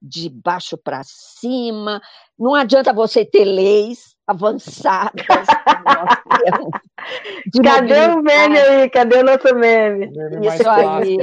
de 0.00 0.28
baixo 0.28 0.76
para 0.76 1.02
cima, 1.04 2.00
não 2.38 2.54
adianta 2.54 2.92
você 2.92 3.24
ter 3.24 3.44
leis 3.44 4.14
avançadas. 4.26 5.26
Cadê 7.62 8.08
o 8.08 8.22
meme 8.22 8.58
aí? 8.58 8.90
Cadê 8.90 9.18
o 9.18 9.24
nosso 9.24 9.54
meme? 9.54 10.10
meme 10.10 10.46
Isso 10.46 10.68
aí 10.68 11.16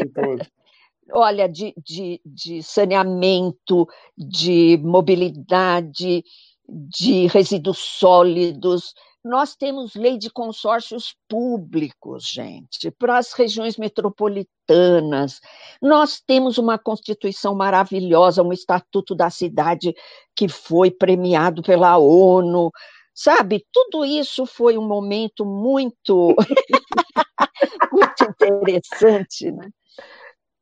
olha, 1.13 1.47
de, 1.47 1.73
de, 1.77 2.19
de 2.25 2.63
saneamento, 2.63 3.88
de 4.17 4.79
mobilidade, 4.83 6.23
de 6.67 7.27
resíduos 7.27 7.77
sólidos. 7.77 8.93
Nós 9.24 9.56
temos 9.56 9.96
lei 9.96 10.18
de 10.18 10.30
consórcios 10.30 11.15
públicos, 11.30 12.25
gente, 12.25 12.92
para 12.92 13.18
as 13.18 13.32
regiões 13.34 13.77
metropolitanas. 13.77 15.39
Nós 15.82 16.20
temos 16.20 16.58
uma 16.58 16.77
Constituição 16.77 17.56
maravilhosa, 17.56 18.44
um 18.44 18.51
Estatuto 18.51 19.15
da 19.15 19.30
Cidade 19.30 19.94
que 20.36 20.50
foi 20.50 20.92
premiado 20.92 21.62
pela 21.62 21.98
ONU. 21.98 22.70
Sabe, 23.15 23.65
tudo 23.72 24.03
isso 24.03 24.46
foi 24.46 24.77
um 24.77 24.88
momento 24.88 25.46
muito, 25.46 26.36
muito 27.92 28.24
interessante, 28.24 29.51
né? 29.51 29.70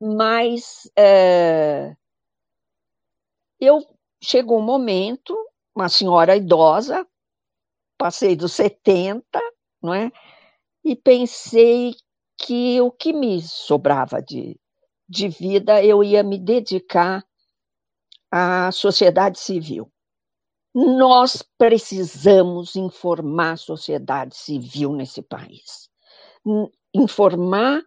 mas 0.01 0.89
é, 0.97 1.95
eu 3.59 3.85
chegou 4.23 4.57
um 4.57 4.63
momento, 4.63 5.37
uma 5.75 5.87
senhora 5.87 6.35
idosa, 6.35 7.07
passei 8.01 8.35
dos 8.35 8.53
70, 8.53 9.23
não 9.79 9.93
é? 9.93 10.11
E 10.83 10.95
pensei 10.95 11.93
que 12.35 12.81
o 12.81 12.89
que 12.89 13.13
me 13.13 13.39
sobrava 13.43 14.19
de, 14.19 14.59
de 15.07 15.27
vida 15.27 15.85
eu 15.85 16.03
ia 16.03 16.23
me 16.23 16.39
dedicar 16.39 17.23
à 18.31 18.71
sociedade 18.71 19.39
civil. 19.39 19.87
Nós 20.73 21.43
precisamos 21.59 22.75
informar 22.75 23.51
a 23.51 23.57
sociedade 23.57 24.35
civil 24.35 24.93
nesse 24.93 25.21
país. 25.21 25.87
Informar 26.95 27.83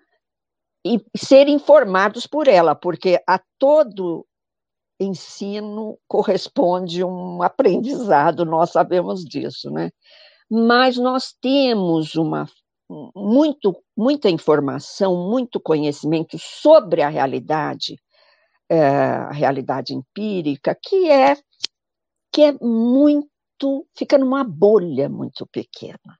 e 0.87 1.05
ser 1.17 1.49
informados 1.49 2.25
por 2.25 2.47
ela, 2.47 2.77
porque 2.77 3.21
a 3.27 3.41
todo 3.59 4.25
ensino 5.01 5.99
corresponde 6.09 7.05
um 7.05 7.43
aprendizado, 7.43 8.45
nós 8.45 8.71
sabemos 8.71 9.25
disso, 9.25 9.71
né? 9.71 9.91
Mas 10.51 10.97
nós 10.97 11.35
temos 11.41 12.15
uma 12.15 12.49
muito 13.17 13.75
muita 13.97 14.29
informação, 14.31 15.29
muito 15.31 15.59
conhecimento 15.61 16.39
sobre 16.39 17.03
a 17.03 17.09
realidade, 17.09 17.99
é, 18.69 18.79
a 18.81 19.33
realidade 19.33 19.95
empírica, 19.95 20.77
que 20.81 21.11
é 21.11 21.37
que 22.33 22.43
é 22.43 22.53
muito 22.61 23.87
fica 23.97 24.19
numa 24.19 24.45
bolha 24.45 25.09
muito 25.09 25.47
pequena 25.47 26.19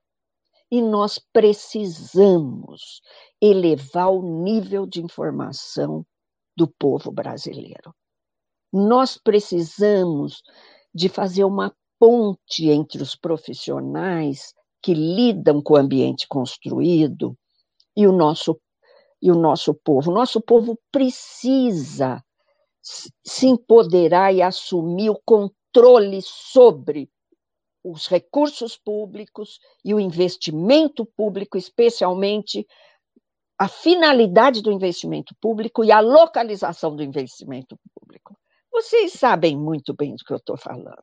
e 0.71 0.81
nós 0.81 1.19
precisamos 1.31 3.01
elevar 3.41 4.11
o 4.11 4.43
nível 4.43 4.85
de 4.85 5.01
informação 5.01 6.05
do 6.57 6.67
povo 6.67 7.11
brasileiro. 7.11 7.93
Nós 8.77 9.17
precisamos 9.17 10.43
de 10.93 11.07
fazer 11.07 11.45
uma 11.45 11.73
ponte 11.97 12.69
entre 12.69 13.01
os 13.01 13.15
profissionais 13.15 14.53
que 14.81 14.93
lidam 14.93 15.61
com 15.61 15.75
o 15.75 15.77
ambiente 15.77 16.27
construído 16.27 17.37
e 17.95 18.05
o 18.05 18.11
nosso 18.11 18.59
e 19.21 19.31
o 19.31 19.35
nosso 19.35 19.73
povo. 19.73 20.11
Nosso 20.11 20.41
povo 20.41 20.77
precisa 20.91 22.21
se 22.81 23.47
empoderar 23.47 24.33
e 24.33 24.41
assumir 24.41 25.09
o 25.09 25.21
controle 25.25 26.19
sobre 26.21 27.09
os 27.81 28.07
recursos 28.07 28.75
públicos 28.77 29.57
e 29.85 29.93
o 29.93 30.01
investimento 30.01 31.05
público, 31.05 31.57
especialmente 31.57 32.67
a 33.57 33.69
finalidade 33.69 34.61
do 34.61 34.69
investimento 34.69 35.33
público 35.39 35.81
e 35.81 35.93
a 35.93 36.01
localização 36.01 36.93
do 36.93 37.01
investimento 37.01 37.79
público. 37.93 38.35
Vocês 38.75 39.13
sabem 39.13 39.57
muito 39.57 39.93
bem 39.93 40.17
do 40.17 40.25
que 40.25 40.33
eu 40.33 40.37
estou 40.37 40.57
falando. 40.57 41.01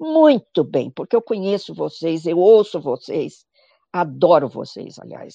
Muito 0.00 0.64
bem, 0.64 0.90
porque 0.90 1.14
eu 1.14 1.20
conheço 1.20 1.74
vocês, 1.74 2.24
eu 2.24 2.38
ouço 2.38 2.80
vocês, 2.80 3.44
adoro 3.92 4.48
vocês, 4.48 4.98
aliás, 4.98 5.34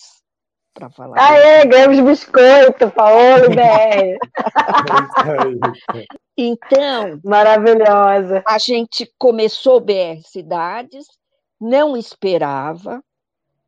para 0.74 0.90
falar. 0.90 1.20
Aê, 1.20 1.68
ganhamos 1.68 2.00
biscoito, 2.00 2.90
Paulo 2.90 3.50
BR. 3.50 4.18
Então, 6.36 7.20
maravilhosa. 7.24 8.44
A 8.48 8.58
gente 8.58 9.08
começou 9.20 9.78
o 9.78 9.82
BR 9.82 10.24
Cidades, 10.24 11.06
não 11.62 11.96
esperava, 11.96 13.00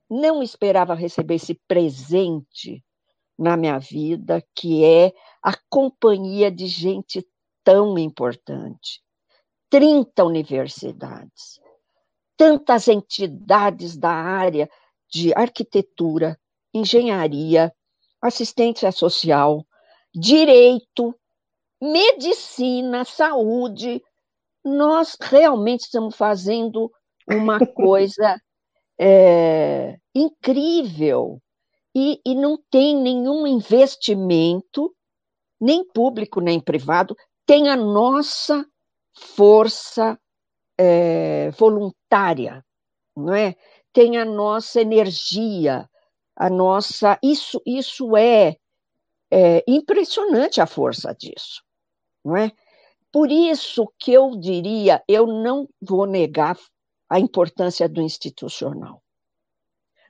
não 0.10 0.42
esperava 0.42 0.96
receber 0.96 1.36
esse 1.36 1.54
presente 1.68 2.84
na 3.38 3.56
minha 3.58 3.78
vida, 3.78 4.44
que 4.56 4.86
é 4.86 5.14
a 5.44 5.54
companhia 5.70 6.50
de 6.50 6.66
gente 6.68 7.28
tão 7.64 7.98
importante. 7.98 9.02
30 9.70 10.26
universidades, 10.26 11.60
tantas 12.36 12.88
entidades 12.88 13.96
da 13.96 14.12
área 14.12 14.70
de 15.10 15.34
arquitetura, 15.34 16.38
engenharia, 16.74 17.74
assistência 18.22 18.92
social, 18.92 19.66
direito, 20.14 21.16
medicina, 21.82 23.06
saúde, 23.06 24.04
nós 24.64 25.18
realmente 25.20 25.82
estamos 25.82 26.16
fazendo 26.16 26.92
uma 27.28 27.58
coisa 27.74 28.40
é, 29.00 29.98
incrível 30.14 31.42
e, 31.96 32.22
e 32.26 32.36
não 32.36 32.58
tem 32.70 32.96
nenhum 32.96 33.48
investimento, 33.48 34.94
nem 35.60 35.84
público 35.84 36.40
nem 36.40 36.60
privado, 36.60 37.16
tem 37.52 37.68
a 37.68 37.76
nossa 37.76 38.66
força 39.14 40.18
é, 40.78 41.52
voluntária, 41.52 42.64
não 43.14 43.34
é? 43.34 43.58
Tem 43.92 44.18
a 44.18 44.24
nossa 44.24 44.80
energia, 44.80 45.86
a 46.34 46.50
nossa. 46.50 47.20
Isso, 47.22 47.62
isso 47.66 48.16
é, 48.16 48.56
é 49.30 49.66
impressionante 49.68 50.62
a 50.62 50.66
força 50.66 51.14
disso 51.14 51.62
não 52.24 52.38
é? 52.38 52.54
Por 53.12 53.30
isso 53.30 53.92
que 54.00 54.14
eu 54.14 54.32
diria, 54.38 55.04
eu 55.06 55.28
não 55.28 55.68
vou 55.82 56.06
negar 56.06 56.58
a 57.10 57.20
importância 57.20 57.90
do 57.90 58.02
institucional. 58.02 59.04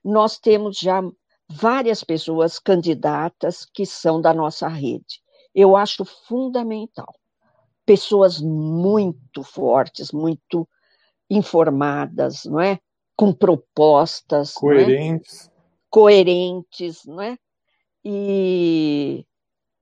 Nós 0.04 0.38
temos 0.38 0.78
já 0.78 1.02
várias 1.50 2.04
pessoas 2.04 2.60
candidatas 2.60 3.66
que 3.66 3.84
são 3.84 4.22
da 4.22 4.32
nossa 4.32 4.68
rede. 4.68 5.24
Eu 5.56 5.76
acho 5.76 6.06
fundamental. 6.06 7.16
Pessoas 7.92 8.40
muito 8.40 9.44
fortes, 9.44 10.14
muito 10.14 10.66
informadas, 11.30 12.46
não 12.46 12.58
é? 12.58 12.80
Com 13.18 13.34
propostas, 13.34 14.54
coerentes, 14.54 15.50
não 15.50 15.52
é? 15.52 15.64
coerentes, 15.90 17.06
não 17.06 17.22
é? 17.22 17.38
E 18.02 19.26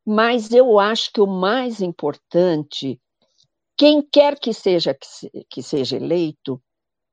mas 0.04 0.52
eu 0.52 0.80
acho 0.80 1.14
que 1.14 1.22
o 1.22 1.28
mais 1.28 1.82
importante, 1.82 3.00
quem 3.78 4.02
quer 4.02 4.40
que 4.40 4.56
seja 4.56 4.98
que 5.48 5.62
seja 5.62 5.98
eleito, 5.98 6.60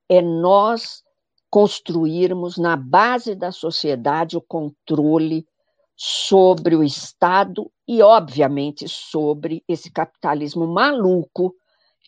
é 0.09 0.19
nós 0.19 1.03
construirmos 1.47 2.57
na 2.57 2.75
base 2.75 3.35
da 3.35 3.51
sociedade 3.51 4.35
o 4.35 4.41
controle 4.41 5.45
sobre 5.95 6.75
o 6.75 6.83
Estado 6.83 7.71
e, 7.87 8.01
obviamente, 8.01 8.87
sobre 8.87 9.63
esse 9.67 9.89
capitalismo 9.89 10.67
maluco 10.67 11.55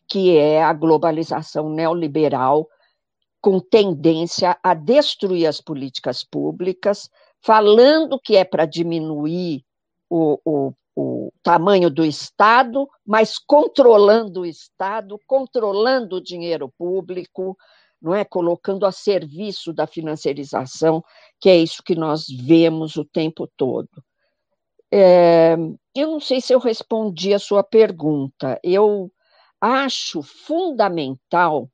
que 0.09 0.35
é 0.35 0.63
a 0.63 0.73
globalização 0.73 1.69
neoliberal, 1.69 2.67
com 3.39 3.59
tendência 3.59 4.57
a 4.61 4.73
destruir 4.73 5.45
as 5.45 5.61
políticas 5.61 6.23
públicas, 6.23 7.09
falando 7.41 8.19
que 8.19 8.35
é 8.35 8.43
para 8.43 8.65
diminuir 8.65 9.63
o, 10.09 10.39
o, 10.43 10.73
o 10.95 11.31
tamanho 11.41 11.89
do 11.89 12.03
Estado, 12.03 12.89
mas 13.05 13.37
controlando 13.37 14.41
o 14.41 14.45
Estado, 14.45 15.17
controlando 15.25 16.17
o 16.17 16.23
dinheiro 16.23 16.73
público, 16.77 17.55
não 18.01 18.13
é? 18.13 18.25
Colocando 18.25 18.85
a 18.85 18.91
serviço 18.91 19.71
da 19.71 19.85
financiarização, 19.85 21.03
que 21.39 21.49
é 21.49 21.57
isso 21.57 21.83
que 21.83 21.95
nós 21.95 22.25
vemos 22.27 22.95
o 22.97 23.05
tempo 23.05 23.47
todo. 23.55 23.89
É, 24.91 25.54
eu 25.95 26.12
não 26.12 26.19
sei 26.19 26.41
se 26.41 26.54
eu 26.54 26.60
respondi 26.60 27.34
a 27.34 27.39
sua 27.39 27.63
pergunta. 27.63 28.60
Eu 28.63 29.12
acho 29.62 30.21
fundamental 30.21 31.69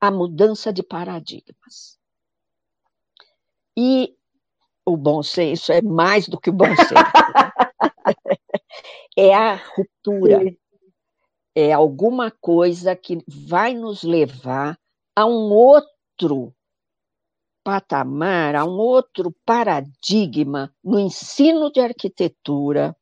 a 0.00 0.10
mudança 0.10 0.72
de 0.72 0.82
paradigmas. 0.82 1.98
E 3.76 4.14
o 4.84 4.96
bom 4.96 5.22
senso 5.22 5.72
é 5.72 5.82
mais 5.82 6.28
do 6.28 6.40
que 6.40 6.50
o 6.50 6.52
bom 6.52 6.74
senso. 6.76 6.94
é 9.16 9.34
a 9.34 9.54
ruptura. 9.54 10.40
Sim. 10.40 10.56
É 11.54 11.72
alguma 11.72 12.30
coisa 12.30 12.94
que 12.94 13.18
vai 13.26 13.74
nos 13.74 14.02
levar 14.02 14.78
a 15.16 15.26
um 15.26 15.52
outro 15.52 16.54
patamar, 17.62 18.54
a 18.54 18.64
um 18.64 18.78
outro 18.78 19.34
paradigma 19.44 20.72
no 20.82 20.98
ensino 20.98 21.70
de 21.70 21.80
arquitetura, 21.80 22.96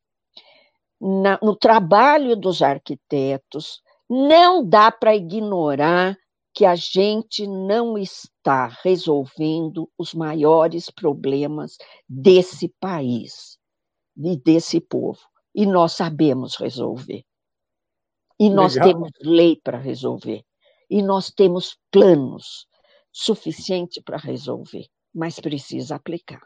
na, 1.01 1.39
no 1.43 1.55
trabalho 1.57 2.37
dos 2.37 2.63
arquitetos. 2.63 3.81
Não 4.09 4.65
dá 4.65 4.91
para 4.91 5.15
ignorar 5.15 6.17
que 6.55 6.65
a 6.65 6.75
gente 6.75 7.47
não 7.47 7.97
está 7.97 8.67
resolvendo 8.83 9.89
os 9.97 10.13
maiores 10.13 10.91
problemas 10.91 11.77
desse 12.09 12.69
país 12.81 13.59
e 14.17 14.37
desse 14.37 14.81
povo. 14.81 15.21
E 15.55 15.65
nós 15.67 15.93
sabemos 15.93 16.57
resolver. 16.57 17.25
E 18.41 18.51
nós 18.51 18.75
Legal. 18.75 18.89
temos 18.89 19.11
lei 19.21 19.61
para 19.63 19.79
resolver. 19.79 20.43
E 20.91 21.03
nós 21.03 21.31
temos 21.31 21.77
planos 21.91 22.67
suficiente 23.13 24.03
para 24.03 24.17
resolver, 24.17 24.87
mas 25.15 25.41
precisa 25.41 25.97
aplicar. 25.97 26.41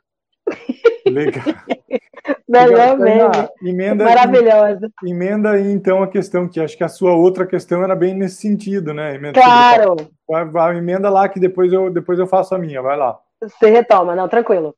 Legal. 1.07 1.45
Melhor 2.49 2.99
mesmo. 2.99 3.49
Emenda, 3.65 4.05
Maravilhosa. 4.05 4.91
Emenda 5.05 5.53
aí, 5.53 5.73
então, 5.73 6.03
a 6.03 6.09
questão, 6.09 6.49
que 6.49 6.61
acho 6.61 6.77
que 6.77 6.85
a 6.85 6.89
sua 6.89 7.15
outra 7.15 7.47
questão 7.47 7.83
era 7.83 7.97
bem 7.97 8.15
nesse 8.15 8.37
sentido, 8.37 8.93
né? 8.93 9.15
Emenda, 9.15 9.41
claro. 9.41 9.97
Vai, 10.29 10.45
vai, 10.45 10.77
emenda 10.77 11.09
lá 11.09 11.29
que 11.29 11.41
depois 11.41 11.73
eu, 11.73 11.91
depois 11.91 12.19
eu 12.19 12.27
faço 12.27 12.55
a 12.55 12.59
minha, 12.59 12.83
vai 12.83 12.97
lá. 12.97 13.19
Você 13.41 13.71
retoma, 13.71 14.15
não, 14.15 14.29
tranquilo. 14.29 14.77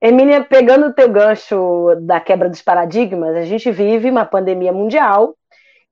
Emília, 0.00 0.44
pegando 0.44 0.88
o 0.88 0.92
teu 0.92 1.10
gancho 1.10 1.94
da 2.02 2.20
quebra 2.20 2.48
dos 2.48 2.60
paradigmas, 2.60 3.34
a 3.34 3.42
gente 3.42 3.70
vive 3.70 4.10
uma 4.10 4.26
pandemia 4.26 4.72
mundial 4.72 5.34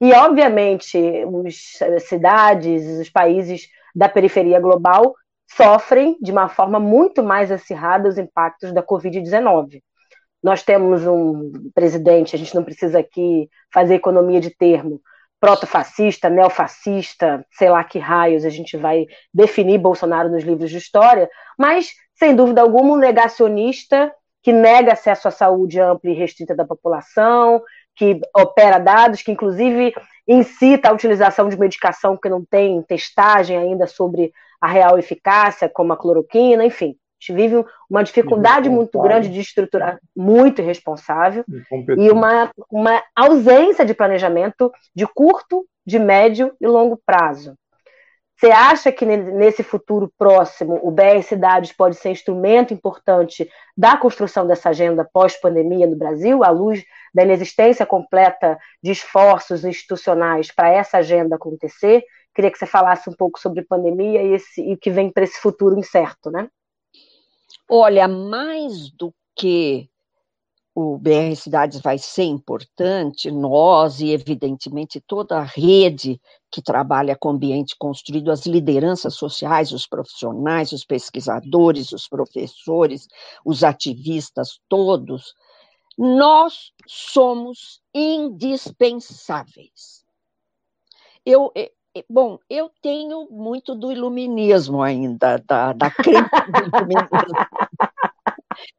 e, 0.00 0.12
obviamente, 0.12 0.98
as 1.96 2.02
cidades, 2.04 3.00
os 3.00 3.08
países 3.08 3.68
da 3.94 4.08
periferia 4.08 4.60
global 4.60 5.14
sofrem 5.56 6.16
de 6.20 6.32
uma 6.32 6.48
forma 6.48 6.78
muito 6.80 7.22
mais 7.22 7.50
acirrada 7.50 8.08
os 8.08 8.18
impactos 8.18 8.72
da 8.72 8.82
Covid-19. 8.82 9.82
Nós 10.42 10.62
temos 10.62 11.06
um 11.06 11.52
presidente, 11.74 12.34
a 12.34 12.38
gente 12.38 12.54
não 12.54 12.64
precisa 12.64 12.98
aqui 12.98 13.48
fazer 13.72 13.94
economia 13.94 14.40
de 14.40 14.50
termo, 14.50 15.00
protofascista, 15.40 16.30
neofascista, 16.30 17.44
sei 17.52 17.68
lá 17.68 17.82
que 17.84 17.98
raios 17.98 18.44
a 18.44 18.48
gente 18.48 18.76
vai 18.76 19.06
definir 19.32 19.78
Bolsonaro 19.78 20.28
nos 20.28 20.42
livros 20.44 20.70
de 20.70 20.78
história, 20.78 21.28
mas, 21.58 21.90
sem 22.14 22.34
dúvida 22.34 22.60
alguma, 22.60 22.94
um 22.94 22.96
negacionista 22.96 24.12
que 24.42 24.52
nega 24.52 24.92
acesso 24.92 25.28
à 25.28 25.30
saúde 25.30 25.80
ampla 25.80 26.10
e 26.10 26.14
restrita 26.14 26.54
da 26.54 26.64
população, 26.64 27.62
que 27.94 28.20
opera 28.36 28.78
dados, 28.78 29.22
que 29.22 29.30
inclusive 29.30 29.94
incita 30.26 30.88
a 30.88 30.92
utilização 30.92 31.48
de 31.48 31.58
medicação 31.58 32.16
que 32.16 32.28
não 32.28 32.44
tem 32.44 32.82
testagem 32.82 33.56
ainda 33.56 33.86
sobre 33.86 34.32
a 34.62 34.68
real 34.68 34.96
eficácia, 34.96 35.68
como 35.68 35.92
a 35.92 35.96
cloroquina, 35.96 36.64
enfim. 36.64 36.90
A 36.90 37.24
gente 37.24 37.32
vive 37.36 37.64
uma 37.90 38.04
dificuldade 38.04 38.68
muito 38.68 39.00
grande 39.00 39.28
de 39.28 39.40
estruturar, 39.40 39.98
muito 40.16 40.62
irresponsável, 40.62 41.44
e 41.98 42.10
uma, 42.10 42.50
uma 42.70 43.02
ausência 43.14 43.84
de 43.84 43.92
planejamento 43.92 44.72
de 44.94 45.06
curto, 45.06 45.66
de 45.84 45.98
médio 45.98 46.52
e 46.60 46.66
longo 46.66 46.96
prazo. 47.04 47.56
Você 48.36 48.50
acha 48.50 48.90
que 48.90 49.04
nesse 49.04 49.62
futuro 49.62 50.12
próximo 50.18 50.80
o 50.82 50.90
BR 50.90 51.22
Cidades 51.22 51.72
pode 51.72 51.94
ser 51.94 52.10
instrumento 52.10 52.74
importante 52.74 53.48
da 53.76 53.96
construção 53.96 54.44
dessa 54.44 54.70
agenda 54.70 55.08
pós-pandemia 55.12 55.86
no 55.86 55.96
Brasil, 55.96 56.42
à 56.42 56.50
luz 56.50 56.84
da 57.14 57.22
inexistência 57.22 57.86
completa 57.86 58.58
de 58.82 58.90
esforços 58.90 59.64
institucionais 59.64 60.50
para 60.50 60.70
essa 60.70 60.98
agenda 60.98 61.36
acontecer? 61.36 62.02
Queria 62.34 62.50
que 62.50 62.58
você 62.58 62.66
falasse 62.66 63.10
um 63.10 63.14
pouco 63.14 63.38
sobre 63.38 63.62
pandemia 63.62 64.22
e, 64.22 64.34
esse, 64.34 64.62
e 64.62 64.74
o 64.74 64.78
que 64.78 64.90
vem 64.90 65.10
para 65.10 65.24
esse 65.24 65.40
futuro 65.40 65.78
incerto, 65.78 66.30
né? 66.30 66.48
Olha, 67.68 68.08
mais 68.08 68.90
do 68.90 69.14
que 69.34 69.88
o 70.74 70.96
BR 70.96 71.36
Cidades 71.36 71.82
vai 71.82 71.98
ser 71.98 72.24
importante, 72.24 73.30
nós 73.30 74.00
e, 74.00 74.10
evidentemente, 74.10 75.02
toda 75.06 75.38
a 75.38 75.42
rede 75.42 76.18
que 76.50 76.62
trabalha 76.62 77.14
com 77.14 77.28
ambiente 77.30 77.76
construído, 77.78 78.30
as 78.30 78.46
lideranças 78.46 79.14
sociais, 79.14 79.72
os 79.72 79.86
profissionais, 79.86 80.72
os 80.72 80.84
pesquisadores, 80.84 81.92
os 81.92 82.08
professores, 82.08 83.06
os 83.44 83.62
ativistas, 83.62 84.58
todos, 84.68 85.34
nós 85.96 86.72
somos 86.86 87.80
indispensáveis. 87.94 90.04
Eu, 91.24 91.52
Bom, 92.08 92.38
eu 92.48 92.70
tenho 92.80 93.28
muito 93.30 93.74
do 93.74 93.92
iluminismo 93.92 94.82
ainda, 94.82 95.36
da, 95.46 95.72
da 95.72 95.90
crença 95.90 96.46
do 96.48 96.58
iluminismo. 96.58 97.08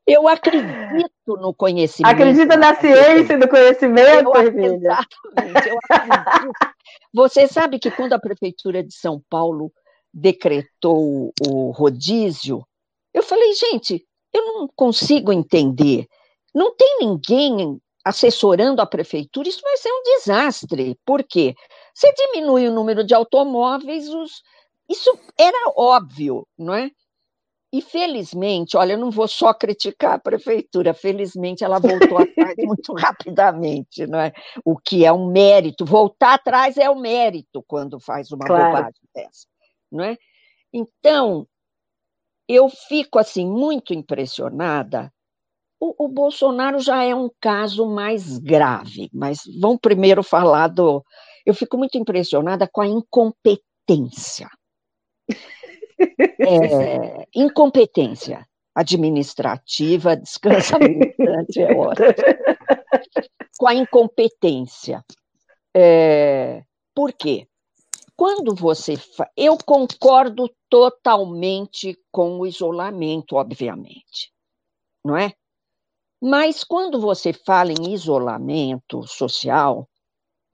Eu 0.05 0.27
acredito 0.27 1.11
no 1.27 1.53
conhecimento. 1.53 2.11
Acredita 2.11 2.57
na 2.57 2.75
ciência 2.75 3.33
e 3.33 3.37
no 3.37 3.47
conhecimento, 3.47 4.31
eu, 4.35 4.75
Exatamente, 4.75 5.69
eu 5.69 5.77
acredito. 5.89 6.51
Você 7.13 7.47
sabe 7.47 7.79
que 7.79 7.91
quando 7.91 8.13
a 8.13 8.19
Prefeitura 8.19 8.83
de 8.83 8.93
São 8.93 9.21
Paulo 9.29 9.71
decretou 10.13 11.31
o 11.47 11.71
rodízio, 11.71 12.65
eu 13.13 13.23
falei, 13.23 13.53
gente, 13.53 14.03
eu 14.33 14.43
não 14.45 14.69
consigo 14.75 15.31
entender. 15.31 16.07
Não 16.53 16.75
tem 16.75 16.97
ninguém 16.99 17.79
assessorando 18.03 18.81
a 18.81 18.85
prefeitura, 18.85 19.47
isso 19.47 19.61
vai 19.61 19.77
ser 19.77 19.89
um 19.89 20.03
desastre. 20.03 20.99
Por 21.05 21.23
quê? 21.23 21.55
Você 21.93 22.11
diminui 22.13 22.67
o 22.67 22.73
número 22.73 23.03
de 23.03 23.13
automóveis, 23.13 24.09
os... 24.09 24.43
isso 24.89 25.17
era 25.37 25.71
óbvio, 25.75 26.47
não 26.57 26.73
é? 26.73 26.91
E 27.71 27.81
felizmente, 27.81 28.77
olha, 28.77 28.93
eu 28.93 28.99
não 28.99 29.09
vou 29.09 29.27
só 29.27 29.51
criticar 29.51 30.13
a 30.13 30.19
prefeitura, 30.19 30.93
felizmente 30.93 31.63
ela 31.63 31.79
voltou 31.79 32.19
atrás 32.19 32.55
muito 32.59 32.93
rapidamente, 32.93 34.05
não 34.05 34.19
é? 34.19 34.31
O 34.63 34.77
que 34.77 35.03
é 35.03 35.11
um 35.11 35.31
mérito, 35.31 35.83
voltar 35.83 36.35
atrás 36.35 36.77
é 36.77 36.87
o 36.89 36.93
um 36.93 36.99
mérito 36.99 37.63
quando 37.67 37.99
faz 37.99 38.31
uma 38.31 38.45
claro. 38.45 38.65
bobagem 38.65 39.01
dessa, 39.15 39.47
não 39.91 40.03
é? 40.03 40.17
Então, 40.71 41.47
eu 42.47 42.69
fico 42.69 43.17
assim 43.17 43.47
muito 43.47 43.93
impressionada. 43.93 45.11
O, 45.85 46.05
o, 46.05 46.07
Bolsonaro 46.07 46.79
já 46.79 47.03
é 47.03 47.13
um 47.13 47.29
caso 47.41 47.85
mais 47.85 48.37
grave, 48.37 49.09
mas 49.11 49.41
vamos 49.59 49.79
primeiro 49.81 50.23
falar 50.23 50.67
do. 50.67 51.03
Eu 51.45 51.53
fico 51.53 51.77
muito 51.77 51.97
impressionada 51.97 52.69
com 52.71 52.79
a 52.79 52.87
incompetência 52.87 54.47
é, 56.39 57.27
incompetência 57.35 58.47
administrativa, 58.75 60.15
descansa 60.15 60.77
é 60.77 61.73
ótimo. 61.73 62.07
Com 63.57 63.67
a 63.67 63.75
incompetência. 63.75 65.03
É, 65.75 66.63
por 66.93 67.13
quê? 67.13 67.47
Quando 68.15 68.55
você. 68.55 68.97
Fa... 68.97 69.29
Eu 69.37 69.57
concordo 69.57 70.49
totalmente 70.69 71.97
com 72.11 72.39
o 72.39 72.47
isolamento, 72.47 73.35
obviamente, 73.35 74.31
não 75.05 75.15
é? 75.15 75.33
Mas 76.25 76.63
quando 76.63 77.01
você 77.01 77.33
fala 77.33 77.73
em 77.73 77.91
isolamento 77.91 79.05
social, 79.05 79.89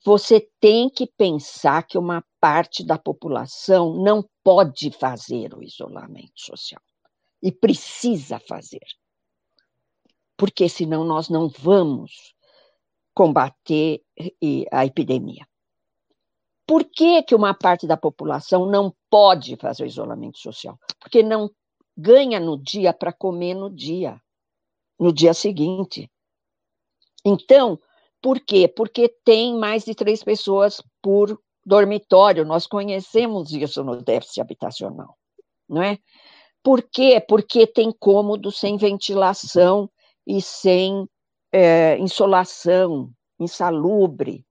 você 0.03 0.49
tem 0.60 0.89
que 0.89 1.05
pensar 1.05 1.84
que 1.84 1.95
uma 1.95 2.25
parte 2.41 2.84
da 2.84 2.97
população 2.97 3.93
não 3.93 4.27
pode 4.43 4.89
fazer 4.89 5.53
o 5.53 5.62
isolamento 5.62 6.32
social 6.38 6.82
e 7.39 7.51
precisa 7.51 8.39
fazer. 8.39 8.82
Porque 10.36 10.67
senão 10.67 11.03
nós 11.03 11.29
não 11.29 11.47
vamos 11.47 12.34
combater 13.13 14.01
a 14.71 14.88
epidemia. 14.88 15.47
Por 16.65 16.84
que, 16.84 17.21
que 17.21 17.36
uma 17.36 17.53
parte 17.53 17.86
da 17.86 17.95
população 17.95 18.65
não 18.65 18.91
pode 19.08 19.55
fazer 19.58 19.84
o 19.84 19.88
isolamento 19.88 20.39
social? 20.39 20.79
Porque 20.99 21.21
não 21.21 21.47
ganha 21.95 22.39
no 22.39 22.58
dia 22.58 22.91
para 22.91 23.13
comer 23.13 23.53
no 23.53 23.69
dia, 23.69 24.19
no 24.99 25.13
dia 25.13 25.33
seguinte. 25.33 26.12
Então, 27.25 27.79
por 28.21 28.39
quê? 28.39 28.67
Porque 28.67 29.07
tem 29.23 29.55
mais 29.55 29.85
de 29.85 29.95
três 29.95 30.23
pessoas 30.23 30.81
por 31.01 31.39
dormitório. 31.65 32.45
Nós 32.45 32.67
conhecemos 32.67 33.51
isso 33.51 33.83
no 33.83 34.01
déficit 34.01 34.41
habitacional. 34.41 35.17
não 35.67 35.81
é? 35.81 35.97
Por 36.62 36.81
quê? 36.81 37.23
Porque 37.25 37.65
tem 37.65 37.91
cômodo 37.91 38.51
sem 38.51 38.75
ventilação 38.75 39.89
e 40.27 40.41
sem 40.41 41.07
é, 41.51 41.97
insolação, 41.97 43.09
insalubre. 43.39 44.45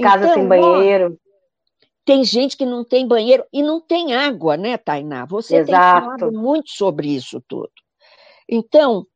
Casa 0.00 0.24
então, 0.24 0.34
sem 0.34 0.48
banheiro. 0.48 1.18
Tem 2.04 2.24
gente 2.24 2.56
que 2.56 2.66
não 2.66 2.84
tem 2.84 3.06
banheiro 3.06 3.44
e 3.52 3.62
não 3.62 3.80
tem 3.80 4.12
água, 4.12 4.56
né, 4.56 4.76
Tainá? 4.76 5.24
Você 5.26 5.58
Exato. 5.58 6.00
tem 6.00 6.16
falado 6.18 6.32
muito 6.32 6.70
sobre 6.70 7.14
isso 7.14 7.40
tudo. 7.46 7.70
Então, 8.48 9.06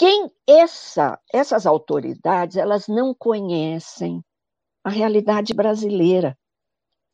quem 0.00 0.32
essa, 0.46 1.20
essas 1.30 1.66
autoridades, 1.66 2.56
elas 2.56 2.88
não 2.88 3.14
conhecem 3.14 4.24
a 4.82 4.88
realidade 4.88 5.52
brasileira. 5.52 6.38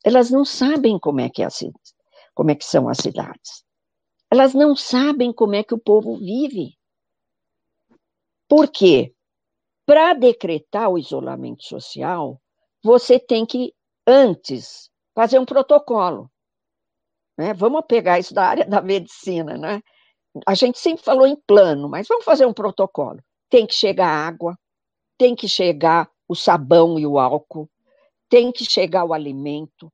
Elas 0.05 0.31
não 0.31 0.44
sabem 0.44 0.96
como 0.96 1.20
é 1.20 1.29
que, 1.29 1.42
é 1.42 1.49
como 2.33 2.53
é 2.53 2.55
que 2.55 2.64
são 2.64 2.88
as 2.88 2.99
cidades. 2.99 3.64
Elas 4.31 4.55
não 4.55 4.77
sabem 4.77 5.33
como 5.33 5.57
é 5.57 5.64
que 5.64 5.75
o 5.75 5.81
povo 5.81 6.16
vive. 6.16 6.79
Por 8.49 8.70
quê? 8.70 9.12
Para 9.85 10.14
decretar 10.14 10.88
o 10.88 10.96
isolamento 10.96 11.64
social, 11.64 12.40
você 12.85 13.18
tem 13.18 13.44
que, 13.44 13.75
antes, 14.07 14.88
fazer 15.12 15.40
um 15.40 15.44
protocolo. 15.44 16.31
Né? 17.37 17.53
Vamos 17.53 17.83
pegar 17.88 18.20
isso 18.20 18.33
da 18.33 18.46
área 18.46 18.64
da 18.64 18.81
medicina, 18.81 19.59
né? 19.59 19.83
A 20.44 20.55
gente 20.55 20.79
sempre 20.79 21.05
falou 21.05 21.27
em 21.27 21.37
plano, 21.46 21.88
mas 21.88 22.07
vamos 22.09 22.25
fazer 22.25 22.46
um 22.46 22.53
protocolo. 22.53 23.20
Tem 23.49 23.66
que 23.66 23.75
chegar 23.75 24.09
água, 24.09 24.59
tem 25.16 25.35
que 25.35 25.49
chegar 25.49 26.11
o 26.29 26.35
sabão 26.35 26.99
e 26.99 27.07
o 27.07 27.18
álcool, 27.18 27.70
tem 28.29 28.51
que 28.51 28.64
chegar 28.64 29.05
o 29.05 29.14
alimento, 29.14 29.90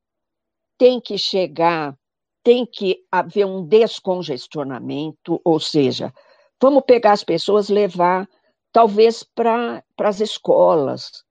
tem 0.79 1.01
que 1.01 1.19
chegar, 1.19 1.97
tem 2.43 2.67
que 2.67 3.05
haver 3.11 3.45
um 3.45 3.65
descongestionamento, 3.65 5.41
ou 5.45 5.61
seja, 5.61 6.13
vamos 6.61 6.83
pegar 6.87 7.13
as 7.13 7.23
pessoas, 7.23 7.69
levar 7.69 8.29
talvez 8.73 9.23
para 9.23 9.85
as 9.99 10.21
escolas, 10.21 11.23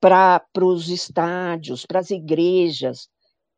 para 0.00 0.42
os 0.62 0.88
estádios, 0.88 1.84
para 1.84 2.00
as 2.00 2.10
igrejas. 2.10 3.08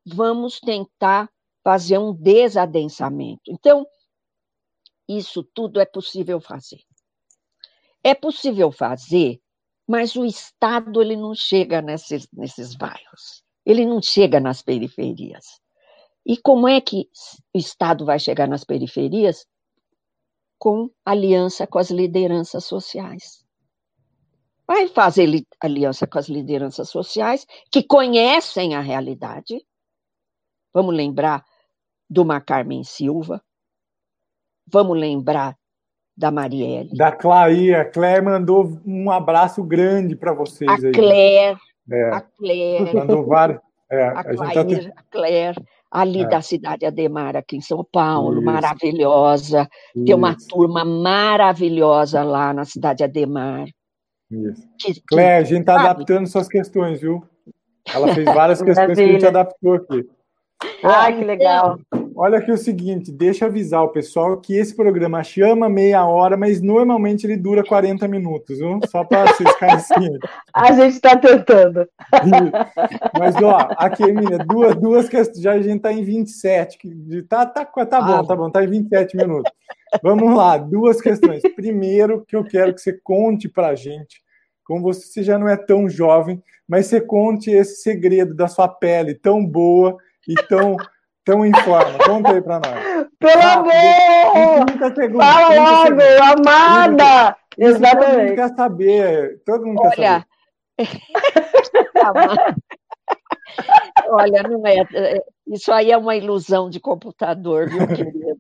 Vamos 0.05 0.59
tentar 0.59 1.31
fazer 1.62 1.99
um 1.99 2.12
desadensamento. 2.12 3.42
Então, 3.49 3.87
isso 5.09 5.42
tudo 5.55 5.81
é 5.81 5.87
possível 5.87 6.40
fazer. 6.40 6.81
É 8.05 8.14
possível 8.14 8.71
fazer, 8.71 9.40
mas 9.87 10.14
o 10.14 10.25
Estado 10.25 11.01
ele 11.01 11.16
não 11.16 11.35
chega 11.35 11.81
nesses, 11.81 12.29
nesses 12.33 12.75
bairros, 12.75 13.42
ele 13.64 13.87
não 13.87 14.03
chega 14.03 14.38
nas 14.38 14.62
periferias. 14.62 15.61
E 16.27 16.37
como 16.37 16.68
é 16.68 16.81
que 16.81 17.09
o 17.55 17.59
Estado 17.59 18.05
vai 18.05 18.18
chegar 18.18 18.47
nas 18.47 18.64
periferias? 18.64 19.47
Com 20.59 20.90
aliança 21.05 21.66
com 21.66 21.79
as 21.79 21.90
lideranças 21.90 22.64
sociais. 22.64 23.42
Vai 24.66 24.88
fazer 24.88 25.47
aliança 25.62 26.07
com 26.07 26.18
as 26.18 26.29
lideranças 26.29 26.90
sociais 26.90 27.47
que 27.73 27.83
conhecem 27.83 28.75
a 28.75 28.81
realidade. 28.81 29.64
Vamos 30.75 30.94
lembrar 30.94 31.42
do 32.11 32.27
Carmen 32.44 32.85
Silva, 32.85 33.42
Vamos 34.71 34.99
lembrar 34.99 35.57
da 36.17 36.31
Marielle. 36.31 36.91
Da 36.97 37.13
Claire. 37.13 37.75
A 37.75 37.85
Claire 37.85 38.25
mandou 38.25 38.81
um 38.85 39.11
abraço 39.11 39.63
grande 39.63 40.17
para 40.17 40.33
vocês. 40.33 40.69
A 40.69 40.75
aí. 40.75 40.93
Claire. 40.93 41.59
É. 41.91 42.11
A 42.11 42.21
Claire. 42.21 42.95
Mandou 42.95 43.25
vários. 43.25 43.61
É, 43.91 44.03
a, 44.09 44.21
a, 44.21 44.25
Claire, 44.25 44.89
tá... 44.89 44.93
a 44.97 45.03
Claire, 45.11 45.57
ali 45.91 46.23
é. 46.23 46.29
da 46.29 46.43
cidade 46.43 46.85
Ademar, 46.85 47.37
aqui 47.37 47.57
em 47.57 47.61
São 47.61 47.87
Paulo, 47.91 48.35
Isso. 48.35 48.45
maravilhosa. 48.45 49.69
Isso. 49.95 50.05
Tem 50.05 50.15
uma 50.15 50.37
turma 50.37 50.85
maravilhosa 50.85 52.23
lá 52.23 52.53
na 52.53 52.65
cidade 52.65 53.03
Ademar. 53.03 53.67
Isso. 54.31 54.63
Que, 54.79 55.01
Claire, 55.07 55.43
a 55.43 55.45
gente 55.45 55.61
está 55.61 55.81
adaptando 55.81 56.27
suas 56.27 56.49
questões, 56.49 57.01
viu? 57.01 57.25
Ela 57.95 58.15
fez 58.15 58.27
várias 58.27 58.61
questões 58.63 58.99
que 58.99 59.05
a 59.05 59.07
gente 59.07 59.27
adaptou 59.27 59.75
aqui. 59.75 60.07
Ai, 60.83 61.17
que 61.17 61.25
legal. 61.25 61.79
Olha 62.21 62.39
aqui 62.39 62.51
o 62.51 62.59
seguinte, 62.59 63.13
deixa 63.13 63.45
eu 63.45 63.49
avisar 63.49 63.81
o 63.85 63.91
pessoal 63.91 64.37
que 64.41 64.53
esse 64.57 64.75
programa 64.75 65.23
chama 65.23 65.69
meia 65.69 66.05
hora, 66.05 66.37
mas 66.37 66.61
normalmente 66.61 67.25
ele 67.25 67.37
dura 67.37 67.63
40 67.63 68.09
minutos, 68.09 68.59
viu? 68.59 68.81
Só 68.89 69.05
para 69.05 69.29
vocês 69.29 69.49
ficarem 69.53 69.79
cientes. 69.79 70.31
A 70.53 70.73
gente 70.73 70.95
está 70.95 71.17
tentando. 71.17 71.89
Mas, 73.17 73.37
ó, 73.37 73.69
aqui, 73.77 74.03
menina, 74.03 74.45
duas, 74.45 74.75
duas 74.75 75.09
questões, 75.09 75.41
já 75.41 75.53
a 75.53 75.63
gente 75.63 75.77
está 75.77 75.93
em 75.93 76.03
27, 76.03 76.79
tá, 77.29 77.47
tá, 77.47 77.65
tá 77.65 78.01
bom, 78.03 78.15
ah. 78.15 78.27
tá 78.27 78.35
bom, 78.35 78.51
tá 78.51 78.65
em 78.65 78.67
27 78.67 79.17
minutos. 79.17 79.53
Vamos 80.03 80.37
lá, 80.37 80.57
duas 80.59 81.01
questões. 81.01 81.41
Primeiro, 81.55 82.25
que 82.27 82.35
eu 82.35 82.43
quero 82.43 82.75
que 82.75 82.81
você 82.81 82.95
conte 82.95 83.49
para 83.49 83.69
a 83.69 83.75
gente, 83.77 84.21
como 84.65 84.83
você 84.83 85.23
já 85.23 85.39
não 85.39 85.49
é 85.49 85.57
tão 85.57 85.89
jovem, 85.89 86.43
mas 86.67 86.87
você 86.87 87.01
conte 87.01 87.53
esse 87.53 87.81
segredo 87.81 88.35
da 88.35 88.49
sua 88.49 88.67
pele 88.67 89.15
tão 89.15 89.47
boa 89.47 89.97
e 90.27 90.35
tão 90.49 90.77
então 91.29 91.45
informa, 91.45 91.99
conta 92.07 92.33
aí 92.33 92.41
para 92.41 92.61
nós. 92.61 93.07
Pelo 93.19 93.43
amor! 93.43 93.73
Fala 95.19 95.55
logo, 95.55 96.01
amada! 96.41 97.37
Exatamente. 97.59 98.07
Todo 98.07 98.17
mundo 98.17 98.35
quer 98.35 98.55
saber, 98.55 99.43
todo 99.45 99.67
mundo 99.67 99.81
Olha... 99.83 99.95
quer 99.95 100.25
saber. 102.01 102.57
Olha, 104.11 104.43
não 104.43 104.67
é, 104.67 104.87
é. 104.95 105.23
Isso 105.47 105.71
aí 105.71 105.91
é 105.91 105.99
uma 105.99 106.17
ilusão 106.17 106.71
de 106.71 106.81
computador, 106.81 107.69
viu, 107.69 107.87
querido? 107.87 108.38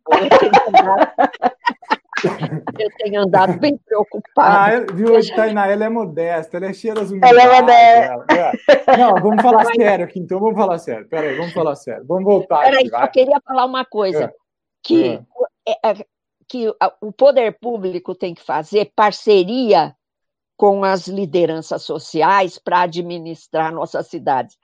Eu 2.78 2.90
tenho 2.98 3.22
andado 3.22 3.58
bem 3.58 3.76
preocupada. 3.76 4.86
Ah, 4.88 4.92
viu, 4.92 5.12
hoje 5.12 5.34
Tainá, 5.34 5.66
ela 5.66 5.84
é 5.84 5.88
modesta, 5.88 6.56
ela 6.56 6.66
é 6.66 6.72
cheia 6.72 6.94
das 6.94 7.10
Ela 7.12 7.42
é 7.42 7.60
modesta. 7.60 8.26
É. 8.32 8.96
Não, 8.96 9.14
vamos 9.14 9.42
falar 9.42 9.64
sério 9.66 10.04
aqui, 10.04 10.18
então 10.18 10.40
vamos 10.40 10.56
falar 10.56 10.78
sério. 10.78 11.08
Peraí, 11.08 11.36
vamos 11.36 11.52
falar 11.52 11.76
sério. 11.76 12.04
Vamos 12.06 12.24
voltar. 12.24 12.64
Peraí, 12.64 12.88
eu 12.90 13.08
queria 13.08 13.40
falar 13.40 13.64
uma 13.64 13.84
coisa. 13.84 14.24
É. 14.24 14.32
Que, 14.82 15.20
é. 15.66 15.90
é 15.90 16.06
que 16.48 16.72
o 17.00 17.12
poder 17.12 17.58
público 17.60 18.14
tem 18.14 18.34
que 18.34 18.42
fazer 18.42 18.90
parceria 18.96 19.94
com 20.56 20.82
as 20.82 21.06
lideranças 21.06 21.82
sociais 21.82 22.58
para 22.58 22.82
administrar 22.82 23.72
nossas 23.72 24.08
cidades. 24.08 24.56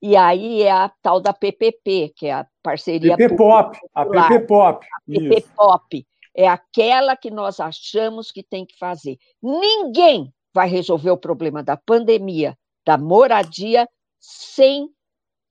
E 0.00 0.16
aí 0.16 0.62
é 0.62 0.70
a 0.70 0.90
tal 1.00 1.20
da 1.20 1.32
PPP, 1.32 2.12
que 2.16 2.26
é 2.26 2.32
a 2.32 2.46
parceria 2.62 3.16
PP-POP, 3.16 3.78
a 3.94 4.06
PP-POP. 4.06 4.86
A 4.86 5.00
PP-POP 5.06 6.06
é 6.34 6.48
aquela 6.48 7.16
que 7.16 7.30
nós 7.30 7.60
achamos 7.60 8.30
que 8.30 8.42
tem 8.42 8.64
que 8.64 8.76
fazer. 8.78 9.18
Ninguém 9.42 10.32
vai 10.54 10.68
resolver 10.68 11.10
o 11.10 11.16
problema 11.16 11.62
da 11.62 11.76
pandemia, 11.76 12.56
da 12.84 12.96
moradia, 12.96 13.88
sem 14.18 14.88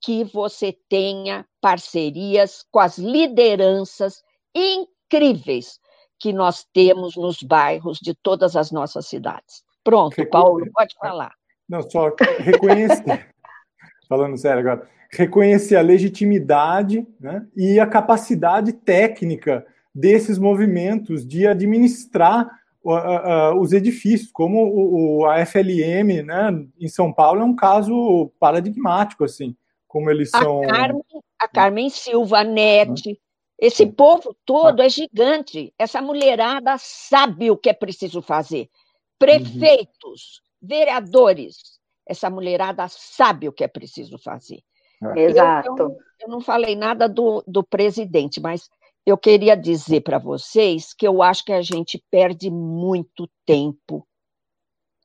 que 0.00 0.24
você 0.24 0.76
tenha 0.88 1.46
parcerias 1.60 2.64
com 2.70 2.80
as 2.80 2.98
lideranças 2.98 4.22
incríveis 4.54 5.78
que 6.18 6.32
nós 6.32 6.64
temos 6.72 7.16
nos 7.16 7.42
bairros 7.42 7.98
de 7.98 8.14
todas 8.14 8.56
as 8.56 8.70
nossas 8.70 9.06
cidades. 9.06 9.62
Pronto, 9.84 10.16
Reconhe... 10.16 10.30
Paulo, 10.30 10.72
pode 10.72 10.94
falar. 10.94 11.32
Não, 11.68 11.82
só 11.88 12.10
reconhecer, 12.38 13.28
falando 14.08 14.36
sério 14.36 14.60
agora, 14.60 14.88
reconhecer 15.10 15.76
a 15.76 15.82
legitimidade 15.82 17.06
né, 17.20 17.46
e 17.56 17.78
a 17.78 17.86
capacidade 17.86 18.72
técnica 18.72 19.66
desses 19.94 20.38
movimentos 20.38 21.26
de 21.26 21.46
administrar 21.46 22.48
uh, 22.84 23.54
uh, 23.54 23.60
os 23.60 23.72
edifícios, 23.72 24.30
como 24.30 24.64
o, 24.64 25.20
o, 25.20 25.26
a 25.26 25.44
FLM 25.44 26.22
né, 26.24 26.66
em 26.80 26.88
São 26.88 27.12
Paulo 27.12 27.40
é 27.40 27.44
um 27.44 27.54
caso 27.54 28.32
paradigmático, 28.38 29.24
assim, 29.24 29.56
como 29.86 30.10
eles 30.10 30.30
são. 30.30 30.62
A 30.64 30.66
Carmen, 30.66 31.04
a 31.38 31.48
Carmen 31.48 31.90
Silva, 31.90 32.38
a 32.38 32.44
NET, 32.44 33.20
esse 33.58 33.86
povo 33.86 34.36
todo 34.44 34.82
é 34.82 34.88
gigante. 34.88 35.72
Essa 35.78 36.02
mulherada 36.02 36.76
sabe 36.78 37.50
o 37.50 37.56
que 37.56 37.68
é 37.68 37.72
preciso 37.72 38.20
fazer. 38.20 38.68
Prefeitos, 39.18 40.42
uhum. 40.60 40.68
vereadores, 40.68 41.78
essa 42.04 42.28
mulherada 42.28 42.86
sabe 42.88 43.48
o 43.48 43.52
que 43.52 43.62
é 43.62 43.68
preciso 43.68 44.18
fazer. 44.18 44.60
É. 45.16 45.20
Exato. 45.20 45.68
Eu, 45.68 45.76
eu, 45.78 45.96
eu, 46.20 46.28
não 46.28 46.40
falei 46.40 46.74
nada 46.74 47.08
do, 47.08 47.42
do 47.46 47.62
presidente, 47.62 48.40
mas 48.40 48.68
eu 49.04 49.18
queria 49.18 49.56
dizer 49.56 50.02
para 50.02 50.18
vocês 50.18 50.94
que 50.94 51.06
eu 51.06 51.22
acho 51.22 51.44
que 51.44 51.52
a 51.52 51.62
gente 51.62 52.02
perde 52.10 52.50
muito 52.50 53.28
tempo 53.44 54.06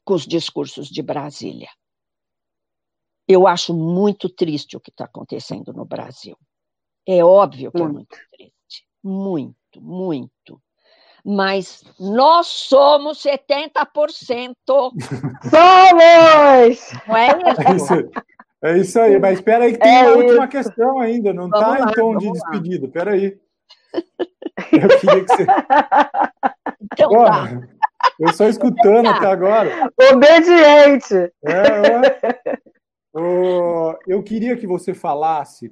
com 0.06 0.14
os 0.14 0.26
discursos 0.26 0.88
de 0.88 1.02
Brasília. 1.02 1.70
Eu 3.28 3.46
acho 3.46 3.74
muito 3.74 4.30
triste 4.30 4.78
o 4.78 4.80
que 4.80 4.90
está 4.90 5.06
acontecendo 5.06 5.74
no 5.74 5.84
Brasil. 5.84 6.38
É 7.06 7.24
óbvio 7.24 7.72
que 7.72 7.82
muito. 7.82 7.92
é 7.92 7.94
muito 7.94 8.18
triste. 8.32 8.88
Muito, 9.04 9.82
muito. 9.82 10.62
Mas 11.26 11.84
nós 12.00 12.48
somos 12.48 13.22
70%. 13.22 14.56
Somos! 15.50 16.92
Não 17.08 17.18
é 17.18 17.76
isso? 17.76 17.94
É 18.62 18.78
isso 18.78 19.00
aí, 19.00 19.20
mas 19.20 19.38
espera 19.38 19.66
aí 19.66 19.74
que 19.74 19.80
tem 19.80 19.94
é 19.94 20.02
uma 20.04 20.12
isso. 20.12 20.20
última 20.20 20.48
questão 20.48 21.00
ainda, 21.00 21.34
não 21.34 21.48
está 21.48 21.80
em 21.80 21.94
tom 21.94 22.18
de 22.18 22.32
despedida, 22.32 22.88
espera 22.88 23.12
aí. 23.12 23.38
Eu 24.72 25.00
queria 25.00 25.26
que 25.26 25.36
você. 25.36 25.46
Então 26.94 27.10
tá. 27.10 27.68
Eu 28.20 28.34
só 28.34 28.48
escutando 28.48 29.06
tá. 29.06 29.18
até 29.18 29.28
agora. 29.28 29.92
Obediente. 30.12 31.32
É, 31.46 32.32
eu 34.08 34.24
queria 34.24 34.56
que 34.56 34.66
você 34.66 34.94
falasse. 34.94 35.72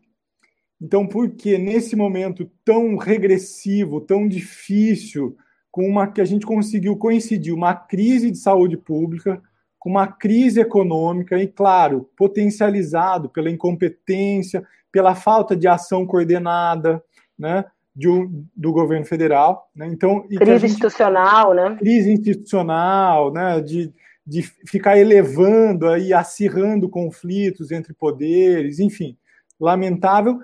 Então, 0.82 1.08
por 1.08 1.32
que 1.32 1.58
nesse 1.58 1.96
momento 1.96 2.50
tão 2.64 2.98
regressivo, 2.98 4.02
tão 4.02 4.28
difícil, 4.28 5.36
com 5.72 5.88
uma 5.88 6.08
que 6.08 6.22
a 6.22 6.26
gente 6.26 6.46
conseguiu 6.46 6.98
coincidir 6.98 7.54
uma 7.54 7.74
crise 7.74 8.30
de 8.30 8.38
saúde 8.38 8.78
pública 8.78 9.42
com 9.86 9.90
uma 9.90 10.08
crise 10.08 10.60
econômica 10.60 11.38
e, 11.38 11.48
claro, 11.48 12.10
potencializado 12.18 13.30
pela 13.30 13.52
incompetência, 13.52 14.66
pela 14.92 15.14
falta 15.14 15.56
de 15.56 15.68
ação 15.68 16.08
coordenada, 16.08 17.04
né? 17.38 17.66
Um, 17.98 18.46
do 18.56 18.74
governo 18.74 19.06
federal, 19.06 19.70
né? 19.74 19.88
Então 19.88 20.28
crise 20.28 20.60
gente, 20.60 20.66
institucional, 20.66 21.54
né? 21.54 21.76
Crise 21.80 22.12
institucional, 22.12 23.32
né? 23.32 23.62
De, 23.62 23.94
de 24.28 24.42
ficar 24.42 24.98
elevando 24.98 25.88
aí, 25.88 26.14
acirrando 26.14 26.90
conflitos 26.90 27.72
entre 27.72 27.94
poderes, 27.94 28.80
enfim, 28.80 29.18
lamentável. 29.60 30.40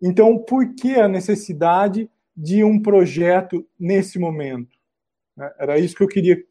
Então, 0.00 0.38
por 0.38 0.74
que 0.74 0.94
a 0.94 1.08
necessidade 1.08 2.10
de 2.36 2.62
um 2.62 2.80
projeto 2.80 3.66
nesse 3.78 4.18
momento? 4.18 4.76
Né? 5.36 5.50
Era 5.58 5.78
isso 5.78 5.96
que 5.96 6.02
eu 6.02 6.08
queria, 6.08 6.42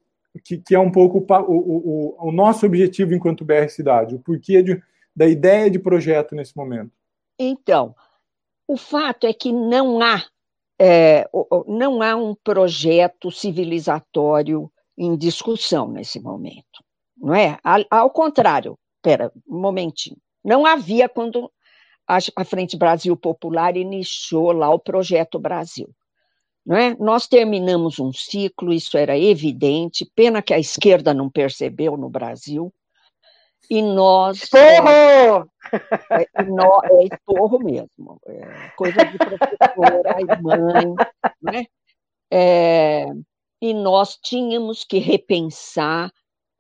que, 0.44 0.58
que 0.58 0.74
é 0.74 0.80
um 0.80 0.92
pouco 0.92 1.20
o, 1.20 1.54
o, 1.54 2.28
o, 2.28 2.32
nosso 2.32 2.66
objetivo 2.66 3.14
enquanto 3.14 3.46
BR 3.46 3.70
Cidade, 3.70 4.16
o 4.16 4.20
porquê 4.20 4.64
de, 4.64 4.82
da 5.16 5.28
ideia 5.28 5.70
de 5.70 5.80
projeto 5.80 6.36
nesse 6.36 6.58
momento. 6.58 6.92
Então, 7.38 7.96
o 8.68 8.78
fato 8.78 9.26
é 9.28 9.34
que 9.34 9.52
não 9.52 10.02
há, 10.02 10.24
é, 10.80 11.30
não 11.68 12.02
há 12.02 12.16
um 12.16 12.36
projeto 12.36 13.32
civilizatório 13.32 14.72
em 14.98 15.16
discussão 15.18 15.90
nesse 15.90 16.20
momento, 16.20 16.84
não 17.18 17.34
é? 17.34 17.60
Ao 17.90 18.10
contrário, 18.10 18.78
espera 18.98 19.32
um 19.48 19.60
momentinho, 19.60 20.18
não 20.44 20.66
havia 20.66 21.08
quando 21.10 21.52
a 22.08 22.46
Frente 22.46 22.78
Brasil 22.78 23.18
Popular 23.18 23.76
iniciou 23.76 24.52
lá 24.52 24.70
o 24.70 24.80
Projeto 24.80 25.40
Brasil. 25.40 25.90
Não 26.66 26.76
é? 26.76 26.96
Nós 26.96 27.28
terminamos 27.28 28.00
um 28.00 28.12
ciclo, 28.12 28.74
isso 28.74 28.98
era 28.98 29.18
evidente, 29.18 30.10
pena 30.16 30.42
que 30.42 30.54
a 30.54 30.60
esquerda 30.60 31.14
não 31.14 31.30
percebeu 31.30 31.96
no 31.96 32.10
Brasil, 32.10 32.74
e 33.70 33.82
nós. 33.82 34.44
Esporro! 34.44 35.50
É, 36.12 36.22
é, 36.22 36.28
é 36.36 37.04
esporro 37.12 37.60
mesmo. 37.60 38.20
É 38.28 38.70
coisa 38.76 39.04
de 39.06 39.18
professora 39.18 40.16
e 40.20 40.42
mãe. 40.42 40.96
Né? 41.42 41.66
É, 42.32 43.06
e 43.62 43.74
nós 43.74 44.18
tínhamos 44.18 44.84
que 44.84 45.00
repensar 45.00 46.12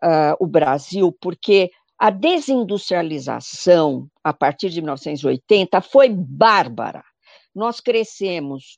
uh, 0.03 0.35
o 0.39 0.47
Brasil, 0.47 1.11
porque 1.19 1.71
a 1.97 2.09
desindustrialização, 2.09 4.07
a 4.23 4.33
partir 4.33 4.69
de 4.69 4.81
1980, 4.81 5.81
foi 5.81 6.09
bárbara. 6.09 7.03
Nós 7.53 7.79
crescemos 7.79 8.77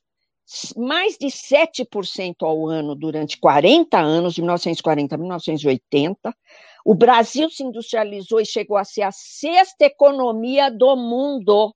mais 0.76 1.18
de 1.18 1.26
7% 1.26 2.36
ao 2.40 2.66
ano 2.66 2.94
durante 2.94 3.38
40 3.38 3.98
anos, 3.98 4.34
de 4.34 4.40
1940 4.40 5.14
a 5.14 5.18
1980. 5.18 6.36
O 6.84 6.94
Brasil 6.94 7.50
se 7.50 7.62
industrializou 7.62 8.40
e 8.40 8.46
chegou 8.46 8.76
a 8.76 8.84
ser 8.84 9.02
a 9.02 9.12
sexta 9.12 9.84
economia 9.84 10.70
do 10.70 10.96
mundo. 10.96 11.74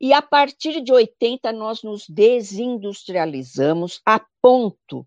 E 0.00 0.12
a 0.12 0.22
partir 0.22 0.80
de 0.80 0.92
80 0.92 1.52
nós 1.52 1.82
nos 1.82 2.08
desindustrializamos 2.08 4.00
a 4.06 4.24
ponto 4.40 5.06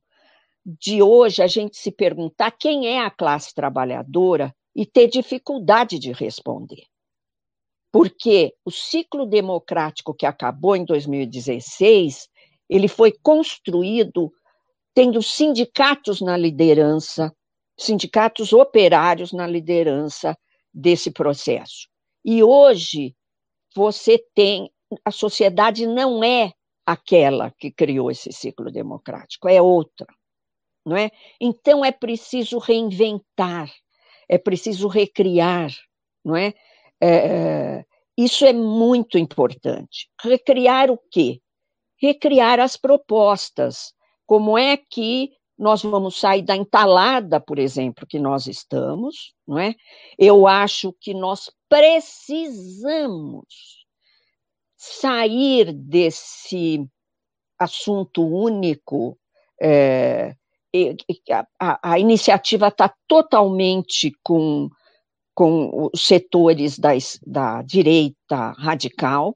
de 0.63 1.02
hoje 1.02 1.41
a 1.41 1.48
gente 1.48 1.78
se 1.78 1.91
perguntar 1.91 2.52
quem 2.52 2.88
é 2.88 3.00
a 3.00 3.10
classe 3.10 3.56
trabalhadora 3.56 4.54
e 4.76 4.86
ter 4.86 5.08
dificuldade 5.08 5.98
de 5.98 6.12
responder. 6.12 6.90
Porque 7.91 8.54
o 8.63 8.71
ciclo 8.71 9.25
democrático 9.25 10.13
que 10.13 10.25
acabou 10.25 10.75
em 10.75 10.86
2016, 10.86 12.30
ele 12.69 12.88
foi 12.88 13.12
construído 13.21 14.32
tendo 14.93 15.21
sindicatos 15.21 16.21
na 16.21 16.38
liderança, 16.38 17.34
sindicatos 17.77 18.54
operários 18.54 19.32
na 19.32 19.47
liderança 19.47 20.38
desse 20.73 21.12
processo. 21.12 21.88
E 22.23 22.43
hoje 22.43 23.15
você 23.75 24.23
tem 24.36 24.71
a 25.06 25.12
sociedade 25.12 25.88
não 25.88 26.23
é 26.23 26.51
aquela 26.86 27.51
que 27.51 27.71
criou 27.71 28.12
esse 28.12 28.32
ciclo 28.32 28.71
democrático, 28.71 29.47
é 29.47 29.62
outra, 29.62 30.08
não 30.86 30.97
é? 30.97 31.10
Então 31.39 31.86
é 31.86 31.91
preciso 31.91 32.58
reinventar, 32.58 33.71
é 34.27 34.38
preciso 34.38 34.88
recriar, 34.88 35.71
não 36.23 36.36
é? 36.36 36.54
É, 37.01 37.85
isso 38.17 38.45
é 38.45 38.53
muito 38.53 39.17
importante. 39.17 40.09
Recriar 40.21 40.91
o 40.91 40.99
quê? 41.09 41.41
Recriar 41.99 42.59
as 42.59 42.77
propostas. 42.77 43.93
Como 44.25 44.57
é 44.57 44.77
que 44.77 45.31
nós 45.57 45.83
vamos 45.83 46.19
sair 46.19 46.41
da 46.41 46.55
entalada, 46.55 47.39
por 47.39 47.59
exemplo, 47.59 48.07
que 48.07 48.17
nós 48.17 48.47
estamos, 48.47 49.33
não 49.47 49.59
é? 49.59 49.75
Eu 50.17 50.47
acho 50.47 50.91
que 50.99 51.13
nós 51.13 51.51
precisamos 51.69 53.45
sair 54.75 55.71
desse 55.71 56.83
assunto 57.59 58.25
único. 58.25 59.15
É, 59.61 60.35
a, 61.59 61.91
a, 61.91 61.99
iniciativa 61.99 62.69
está 62.69 62.91
totalmente 63.07 64.11
com, 64.23 64.67
com 65.34 65.89
os 65.94 66.06
setores 66.06 66.78
da, 66.78 66.91
da 67.26 67.62
direita 67.62 68.52
radical 68.58 69.36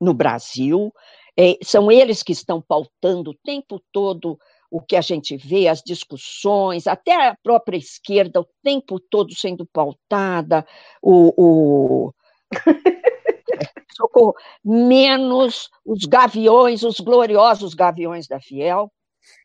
no 0.00 0.14
Brasil. 0.14 0.92
É, 1.38 1.56
são 1.62 1.90
eles 1.90 2.22
que 2.22 2.32
estão 2.32 2.62
pautando 2.62 3.30
o 3.30 3.38
tempo 3.44 3.80
todo 3.92 4.38
o 4.70 4.80
que 4.80 4.96
a 4.96 5.00
gente 5.00 5.36
vê, 5.36 5.68
as 5.68 5.82
discussões, 5.82 6.86
até 6.86 7.28
a 7.28 7.36
própria 7.42 7.76
esquerda 7.76 8.40
o 8.40 8.48
tempo 8.62 8.98
todo 8.98 9.34
sendo 9.34 9.66
pautada, 9.66 10.66
o, 11.00 11.32
o 11.36 12.14
socorro, 13.96 14.34
menos 14.64 15.70
os 15.84 16.04
gaviões, 16.04 16.82
os 16.82 17.00
gloriosos 17.00 17.74
gaviões 17.74 18.26
da 18.26 18.40
Fiel, 18.40 18.90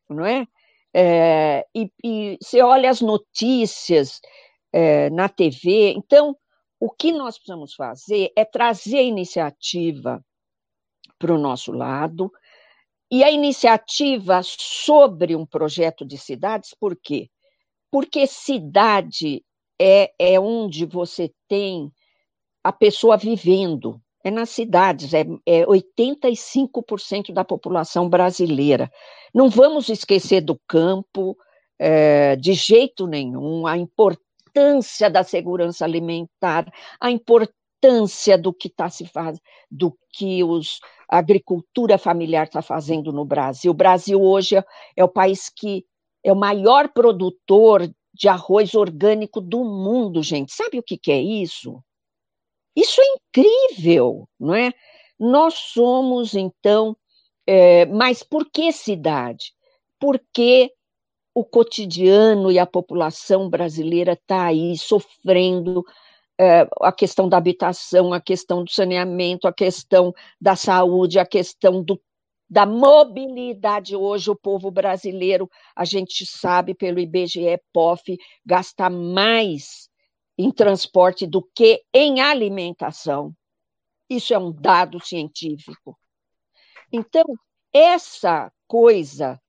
não 0.10 0.26
é? 0.26 0.46
é 0.94 1.66
e, 1.74 1.92
e 2.04 2.38
você 2.42 2.62
olha 2.62 2.90
as 2.90 3.02
notícias 3.02 4.20
é, 4.72 5.10
na 5.10 5.28
TV, 5.30 5.94
então 5.96 6.36
o 6.80 6.90
que 6.90 7.12
nós 7.12 7.38
precisamos 7.38 7.74
fazer 7.76 8.32
é 8.36 8.44
trazer 8.44 8.98
a 8.98 9.04
iniciativa 9.04 10.24
para 11.20 11.34
o 11.34 11.38
nosso 11.38 11.72
lado, 11.72 12.32
e 13.12 13.24
a 13.24 13.30
iniciativa 13.30 14.42
sobre 14.44 15.36
um 15.36 15.46
projeto 15.46 16.06
de 16.06 16.18
cidades, 16.18 16.74
por 16.80 16.96
quê? 16.96 17.30
Porque 17.92 18.26
cidade 18.26 19.44
é, 19.80 20.14
é 20.18 20.40
onde 20.40 20.86
você 20.86 21.30
tem 21.48 21.92
a 22.64 22.72
pessoa 22.72 23.18
vivendo, 23.18 24.02
é 24.24 24.32
nas 24.32 24.50
cidades, 24.52 25.14
é, 25.14 25.26
é 25.46 25.66
85% 25.66 27.34
da 27.34 27.44
população 27.44 28.08
brasileira. 28.08 28.90
Não 29.34 29.50
vamos 29.50 29.90
esquecer 29.90 30.42
do 30.42 30.58
campo, 30.66 31.38
é, 31.78 32.36
de 32.38 32.54
jeito 32.54 33.08
nenhum, 33.08 33.68
a 33.68 33.78
importância 33.78 34.31
da 35.12 35.24
segurança 35.24 35.86
alimentar, 35.86 36.72
a 37.00 37.10
importância 37.12 38.38
do 38.38 38.54
que 38.54 38.68
está 38.68 38.90
se 38.90 39.06
fazendo, 39.06 39.42
do 39.70 39.98
que 40.14 40.44
os, 40.44 40.80
a 41.10 41.18
agricultura 41.18 41.98
familiar 41.98 42.46
está 42.46 42.62
fazendo 42.62 43.12
no 43.12 43.26
Brasil. 43.26 43.72
O 43.72 43.76
Brasil 43.76 44.22
hoje 44.22 44.58
é, 44.58 44.64
é 44.98 45.04
o 45.04 45.10
país 45.10 45.50
que 45.50 45.86
é 46.24 46.32
o 46.32 46.36
maior 46.36 46.90
produtor 46.90 47.90
de 48.14 48.28
arroz 48.28 48.76
orgânico 48.76 49.42
do 49.42 49.64
mundo, 49.64 50.22
gente. 50.22 50.54
Sabe 50.54 50.78
o 50.78 50.84
que, 50.84 50.98
que 50.98 51.12
é 51.12 51.20
isso? 51.20 51.82
Isso 52.76 53.02
é 53.02 53.06
incrível, 53.16 54.28
não 54.40 54.54
é? 54.54 54.72
Nós 55.20 55.56
somos, 55.56 56.34
então, 56.34 56.96
é, 57.46 57.86
mas 57.86 58.24
por 58.24 58.50
que 58.50 58.72
cidade? 58.72 59.54
Porque 60.00 60.72
o 61.34 61.44
cotidiano 61.46 62.52
e 62.52 62.60
a 62.60 62.66
população 62.66 63.50
brasileira 63.50 64.14
está 64.14 64.46
aí 64.46 64.78
sofrendo 64.78 65.84
é, 66.40 66.68
a 66.82 66.92
questão 66.92 67.30
da 67.30 67.38
habitação, 67.38 68.14
a 68.14 68.20
questão 68.20 68.64
do 68.64 68.72
saneamento, 68.72 69.48
a 69.48 69.54
questão 69.54 70.14
da 70.40 70.56
saúde, 70.56 71.20
a 71.20 71.26
questão 71.26 71.84
do, 71.84 72.02
da 72.50 72.66
mobilidade. 72.66 73.96
Hoje, 73.96 74.30
o 74.30 74.36
povo 74.36 74.70
brasileiro, 74.70 75.50
a 75.76 75.86
gente 75.86 76.26
sabe 76.26 76.74
pelo 76.74 77.00
IBGE, 77.00 77.62
POF, 77.72 78.18
gasta 78.46 78.90
mais 78.90 79.90
em 80.38 80.52
transporte 80.52 81.26
do 81.26 81.42
que 81.56 81.84
em 81.94 82.20
alimentação. 82.20 83.34
Isso 84.10 84.34
é 84.34 84.38
um 84.38 84.52
dado 84.52 85.00
científico. 85.00 85.98
Então, 86.92 87.24
essa 87.74 88.52
coisa, 88.68 89.41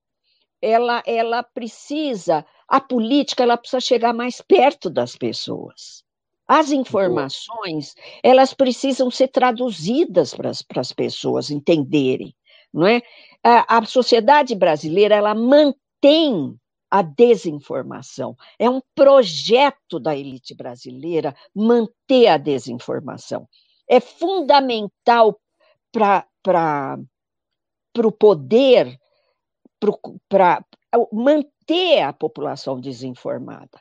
ela, 0.63 1.03
ela 1.05 1.43
precisa, 1.43 2.47
a 2.69 2.81
política, 2.81 3.43
ela 3.43 3.57
precisa 3.57 3.81
chegar 3.81 4.15
mais 4.15 4.41
perto 4.41 4.89
das 4.89 5.17
pessoas. 5.17 6.05
As 6.47 6.71
informações, 6.71 7.95
elas 8.23 8.55
precisam 8.55 9.11
ser 9.11 9.29
traduzidas 9.29 10.35
para 10.35 10.51
as 10.81 10.93
pessoas 10.93 11.51
entenderem, 11.51 12.35
não 12.73 12.87
é? 12.87 13.03
A, 13.43 13.79
a 13.79 13.85
sociedade 13.85 14.55
brasileira, 14.55 15.15
ela 15.15 15.35
mantém 15.35 16.57
a 16.91 17.01
desinformação. 17.01 18.37
É 18.59 18.69
um 18.69 18.83
projeto 18.95 19.99
da 19.99 20.15
elite 20.15 20.55
brasileira 20.55 21.35
manter 21.55 22.27
a 22.27 22.37
desinformação. 22.37 23.49
É 23.89 23.99
fundamental 23.99 25.41
para 25.91 26.99
o 27.97 28.13
poder, 28.13 28.99
para 30.29 30.65
manter 31.13 32.03
a 32.03 32.13
população 32.13 32.81
desinformada. 32.81 33.81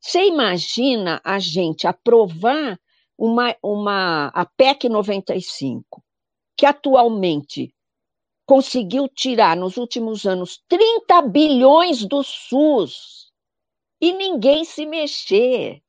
Você 0.00 0.26
imagina 0.26 1.20
a 1.24 1.38
gente 1.38 1.86
aprovar 1.86 2.78
uma, 3.16 3.54
uma, 3.62 4.26
a 4.34 4.44
PEC 4.44 4.88
95, 4.88 6.02
que 6.56 6.66
atualmente 6.66 7.72
conseguiu 8.44 9.08
tirar 9.08 9.56
nos 9.56 9.76
últimos 9.76 10.26
anos 10.26 10.60
30 10.68 11.22
bilhões 11.22 12.04
do 12.04 12.22
SUS 12.22 13.30
e 14.00 14.12
ninguém 14.12 14.64
se 14.64 14.84
mexer. 14.84 15.80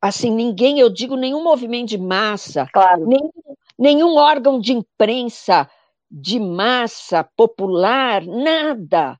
Assim, 0.00 0.32
ninguém, 0.32 0.80
eu 0.80 0.90
digo, 0.90 1.14
nenhum 1.14 1.44
movimento 1.44 1.90
de 1.90 1.98
massa, 1.98 2.66
claro. 2.72 3.06
nenhum, 3.06 3.30
nenhum 3.78 4.16
órgão 4.16 4.58
de 4.60 4.72
imprensa 4.72 5.70
de 6.12 6.38
massa 6.38 7.24
popular, 7.24 8.22
nada 8.26 9.18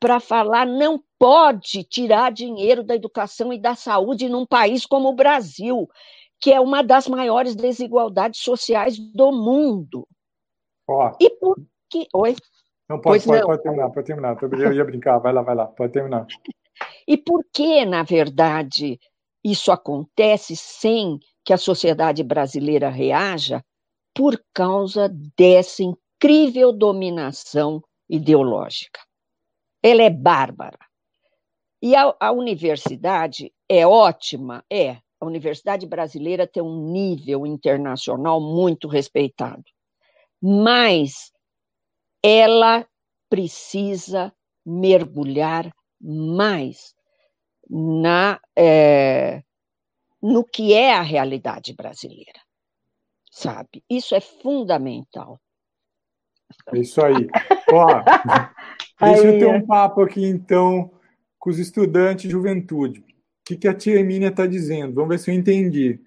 para 0.00 0.18
falar 0.18 0.66
não 0.66 1.00
pode 1.16 1.84
tirar 1.84 2.32
dinheiro 2.32 2.82
da 2.82 2.96
educação 2.96 3.52
e 3.52 3.58
da 3.58 3.76
saúde 3.76 4.28
num 4.28 4.44
país 4.44 4.84
como 4.84 5.08
o 5.08 5.14
Brasil, 5.14 5.88
que 6.40 6.52
é 6.52 6.60
uma 6.60 6.82
das 6.82 7.06
maiores 7.06 7.54
desigualdades 7.54 8.40
sociais 8.40 8.98
do 8.98 9.30
mundo. 9.30 10.04
Ó. 10.88 11.12
E 11.20 11.30
por 11.30 11.56
que. 11.88 12.08
Oi? 12.12 12.34
Não, 12.88 13.00
pode, 13.00 13.24
pode, 13.24 13.40
não. 13.40 13.46
pode 13.46 13.62
terminar, 13.62 13.90
pode 13.90 14.06
terminar. 14.06 14.36
Eu 14.42 14.72
ia 14.72 14.84
brincar, 14.84 15.18
vai 15.18 15.32
lá, 15.32 15.42
vai 15.42 15.54
lá, 15.54 15.66
pode 15.66 15.92
terminar. 15.92 16.26
E 17.06 17.16
por 17.16 17.44
que, 17.52 17.84
na 17.84 18.02
verdade, 18.02 18.98
isso 19.44 19.70
acontece 19.70 20.56
sem 20.56 21.18
que 21.44 21.52
a 21.52 21.56
sociedade 21.56 22.24
brasileira 22.24 22.88
reaja? 22.88 23.62
Por 24.14 24.40
causa 24.52 25.08
dessa 25.36 25.82
incrível 26.22 26.72
dominação 26.72 27.82
ideológica. 28.08 29.00
Ela 29.82 30.02
é 30.02 30.10
bárbara. 30.10 30.78
E 31.82 31.96
a, 31.96 32.14
a 32.20 32.30
universidade 32.30 33.52
é 33.68 33.86
ótima? 33.86 34.64
É. 34.70 34.98
A 35.20 35.26
universidade 35.26 35.86
brasileira 35.86 36.46
tem 36.46 36.62
um 36.62 36.90
nível 36.90 37.46
internacional 37.46 38.40
muito 38.40 38.88
respeitado 38.88 39.64
mas 40.42 41.30
ela 42.20 42.84
precisa 43.30 44.34
mergulhar 44.66 45.72
mais 46.00 46.94
na, 47.70 48.40
é, 48.58 49.42
no 50.20 50.44
que 50.44 50.74
é 50.74 50.92
a 50.92 51.02
realidade 51.02 51.72
brasileira, 51.74 52.40
sabe? 53.30 53.84
Isso 53.88 54.16
é 54.16 54.20
fundamental. 54.20 55.40
É 56.72 56.78
isso 56.78 57.02
aí. 57.04 57.28
Ó, 57.70 57.86
deixa 59.04 59.26
eu 59.26 59.38
ter 59.38 59.46
um 59.46 59.66
papo 59.66 60.02
aqui, 60.02 60.24
então, 60.24 60.90
com 61.38 61.50
os 61.50 61.58
estudantes 61.58 62.24
de 62.24 62.30
juventude. 62.30 63.00
O 63.00 63.04
que, 63.44 63.56
que 63.56 63.68
a 63.68 63.74
tia 63.74 63.98
Emília 63.98 64.28
está 64.28 64.46
dizendo? 64.46 64.94
Vamos 64.94 65.10
ver 65.10 65.18
se 65.18 65.30
eu 65.30 65.34
entendi. 65.34 66.00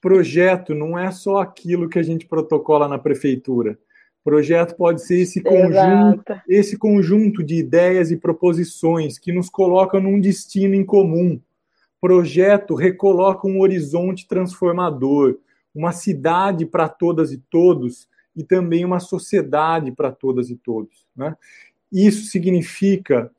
Projeto 0.00 0.74
não 0.74 0.98
é 0.98 1.10
só 1.10 1.38
aquilo 1.38 1.88
que 1.88 1.98
a 1.98 2.02
gente 2.02 2.26
protocola 2.26 2.88
na 2.88 2.98
prefeitura. 2.98 3.78
Projeto 4.22 4.74
pode 4.74 5.02
ser 5.02 5.20
esse 5.20 5.40
conjunto, 5.40 6.40
esse 6.48 6.76
conjunto 6.76 7.44
de 7.44 7.54
ideias 7.54 8.10
e 8.10 8.16
proposições 8.16 9.18
que 9.18 9.32
nos 9.32 9.48
colocam 9.48 10.00
num 10.00 10.20
destino 10.20 10.74
em 10.74 10.84
comum. 10.84 11.40
Projeto 12.00 12.74
recoloca 12.74 13.46
um 13.46 13.60
horizonte 13.60 14.26
transformador, 14.26 15.38
uma 15.74 15.92
cidade 15.92 16.66
para 16.66 16.88
todas 16.88 17.32
e 17.32 17.38
todos 17.38 18.08
e 18.36 18.44
também 18.44 18.84
uma 18.84 19.00
sociedade 19.00 19.90
para 19.90 20.12
todas 20.12 20.50
e 20.50 20.56
todos. 20.56 21.06
Né? 21.16 21.34
Isso 21.90 22.26
significa 22.26 23.30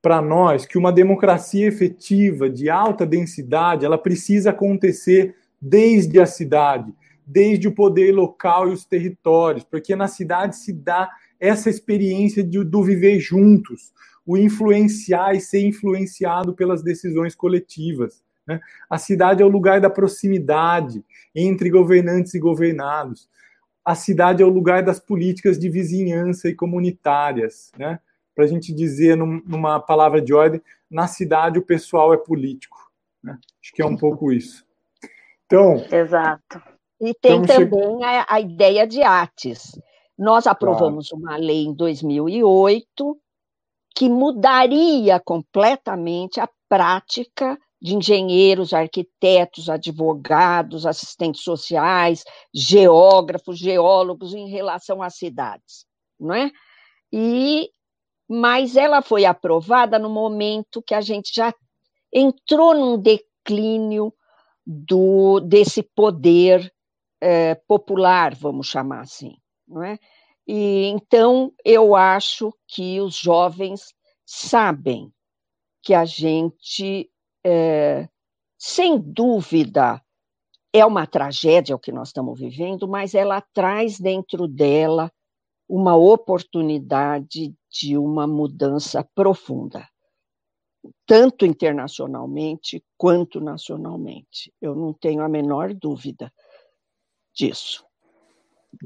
para 0.00 0.22
nós 0.22 0.64
que 0.64 0.78
uma 0.78 0.92
democracia 0.92 1.66
efetiva 1.66 2.48
de 2.48 2.70
alta 2.70 3.04
densidade 3.04 3.84
ela 3.84 3.98
precisa 3.98 4.50
acontecer 4.50 5.34
desde 5.60 6.20
a 6.20 6.26
cidade, 6.26 6.94
desde 7.26 7.66
o 7.66 7.72
poder 7.72 8.12
local 8.12 8.68
e 8.68 8.72
os 8.72 8.84
territórios, 8.84 9.64
porque 9.64 9.96
na 9.96 10.06
cidade 10.06 10.56
se 10.56 10.72
dá 10.72 11.10
essa 11.40 11.68
experiência 11.68 12.42
de, 12.42 12.62
do 12.62 12.82
viver 12.82 13.18
juntos, 13.18 13.92
o 14.24 14.36
influenciar 14.36 15.34
e 15.34 15.40
ser 15.40 15.66
influenciado 15.66 16.54
pelas 16.54 16.82
decisões 16.82 17.34
coletivas. 17.34 18.22
Né? 18.46 18.60
A 18.88 18.98
cidade 18.98 19.42
é 19.42 19.44
o 19.44 19.50
lugar 19.50 19.80
da 19.80 19.90
proximidade 19.90 21.04
entre 21.34 21.68
governantes 21.68 22.32
e 22.34 22.38
governados. 22.38 23.28
A 23.86 23.94
cidade 23.94 24.42
é 24.42 24.44
o 24.44 24.50
lugar 24.50 24.82
das 24.82 24.98
políticas 24.98 25.56
de 25.56 25.70
vizinhança 25.70 26.48
e 26.48 26.54
comunitárias. 26.54 27.70
Né? 27.78 28.00
Para 28.34 28.44
a 28.44 28.48
gente 28.48 28.74
dizer 28.74 29.16
num, 29.16 29.40
numa 29.46 29.78
palavra 29.78 30.20
de 30.20 30.34
ordem, 30.34 30.60
na 30.90 31.06
cidade 31.06 31.60
o 31.60 31.64
pessoal 31.64 32.12
é 32.12 32.16
político. 32.16 32.90
Né? 33.22 33.38
Acho 33.62 33.72
que 33.72 33.80
é 33.80 33.86
um 33.86 33.96
pouco 33.96 34.32
isso. 34.32 34.66
Então. 35.46 35.84
Exato. 35.90 36.60
E 37.00 37.14
tem 37.14 37.42
também 37.42 38.04
a, 38.04 38.26
a, 38.28 38.40
ideia 38.40 38.86
de 38.86 39.02
ATES. 39.02 39.78
Nós 40.18 40.48
aprovamos 40.48 41.10
claro. 41.10 41.22
uma 41.22 41.36
lei 41.36 41.64
em 41.64 41.74
2008 41.74 43.18
que 43.94 44.08
mudaria 44.08 45.20
completamente 45.20 46.40
a 46.40 46.48
prática 46.68 47.56
de 47.80 47.94
engenheiros, 47.94 48.72
arquitetos, 48.72 49.68
advogados, 49.68 50.86
assistentes 50.86 51.42
sociais, 51.42 52.24
geógrafos, 52.54 53.58
geólogos 53.58 54.34
em 54.34 54.48
relação 54.48 55.02
às 55.02 55.16
cidades, 55.16 55.86
não 56.18 56.34
é? 56.34 56.50
E 57.12 57.70
mas 58.28 58.74
ela 58.74 59.02
foi 59.02 59.24
aprovada 59.24 59.98
no 59.98 60.10
momento 60.10 60.82
que 60.82 60.94
a 60.94 61.00
gente 61.00 61.30
já 61.32 61.54
entrou 62.12 62.74
num 62.74 62.98
declínio 62.98 64.12
do, 64.66 65.38
desse 65.38 65.82
poder 65.82 66.72
é, 67.20 67.54
popular, 67.54 68.34
vamos 68.34 68.66
chamar 68.66 69.00
assim, 69.02 69.36
não 69.66 69.82
é? 69.82 69.98
E 70.46 70.86
então 70.86 71.52
eu 71.64 71.94
acho 71.94 72.52
que 72.68 73.00
os 73.00 73.16
jovens 73.16 73.94
sabem 74.24 75.12
que 75.82 75.94
a 75.94 76.04
gente, 76.04 77.08
é, 77.46 78.08
sem 78.58 78.98
dúvida, 78.98 80.02
é 80.72 80.84
uma 80.84 81.06
tragédia 81.06 81.76
o 81.76 81.78
que 81.78 81.92
nós 81.92 82.08
estamos 82.08 82.38
vivendo, 82.38 82.88
mas 82.88 83.14
ela 83.14 83.40
traz 83.40 84.00
dentro 84.00 84.48
dela 84.48 85.12
uma 85.68 85.96
oportunidade 85.96 87.54
de 87.70 87.96
uma 87.96 88.26
mudança 88.26 89.06
profunda 89.14 89.86
tanto 91.06 91.46
internacionalmente 91.46 92.84
quanto 92.96 93.40
nacionalmente. 93.40 94.52
Eu 94.60 94.74
não 94.74 94.92
tenho 94.92 95.22
a 95.22 95.28
menor 95.28 95.74
dúvida 95.74 96.32
disso. 97.34 97.85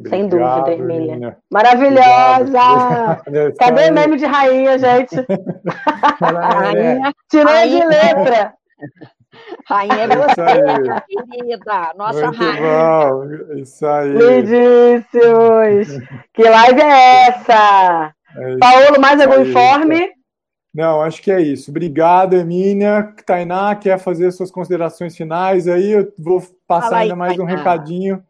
Sem 0.09 0.29
dúvida, 0.29 0.73
Emília. 0.73 1.37
Maravilhosa! 1.51 3.23
Obrigado. 3.27 3.57
Cadê 3.59 3.91
o 3.91 3.93
meme 3.93 4.17
de 4.17 4.27
rainha, 4.27 4.79
gente? 4.79 5.17
rainha, 6.21 7.13
Tirei 7.29 7.69
de 7.71 7.87
letra. 7.87 8.55
Rainha 9.67 9.95
é 9.95 10.07
você, 10.09 11.05
querida. 11.31 11.93
Nossa 11.97 12.27
Muito 12.27 12.39
rainha. 12.39 13.11
Bom. 13.11 13.57
Isso 13.57 13.87
aí. 13.87 14.13
Lindíssimos. 14.13 16.09
Que 16.33 16.43
live 16.49 16.81
é 16.81 17.27
essa? 17.29 18.15
É 18.37 18.57
Paulo, 18.59 19.01
mais 19.01 19.21
algum 19.21 19.43
informe? 19.43 20.11
Não, 20.73 21.03
acho 21.03 21.21
que 21.21 21.33
é 21.33 21.41
isso. 21.41 21.71
Obrigado, 21.71 22.35
Emília. 22.35 23.13
Tainá, 23.27 23.75
quer 23.75 23.99
fazer 23.99 24.31
suas 24.31 24.51
considerações 24.53 25.17
finais 25.17 25.67
aí? 25.67 25.91
Eu 25.91 26.13
vou 26.19 26.41
passar 26.67 26.99
aí, 26.99 27.03
ainda 27.03 27.17
mais 27.17 27.37
Tainá. 27.37 27.45
um 27.45 27.57
recadinho 27.57 28.23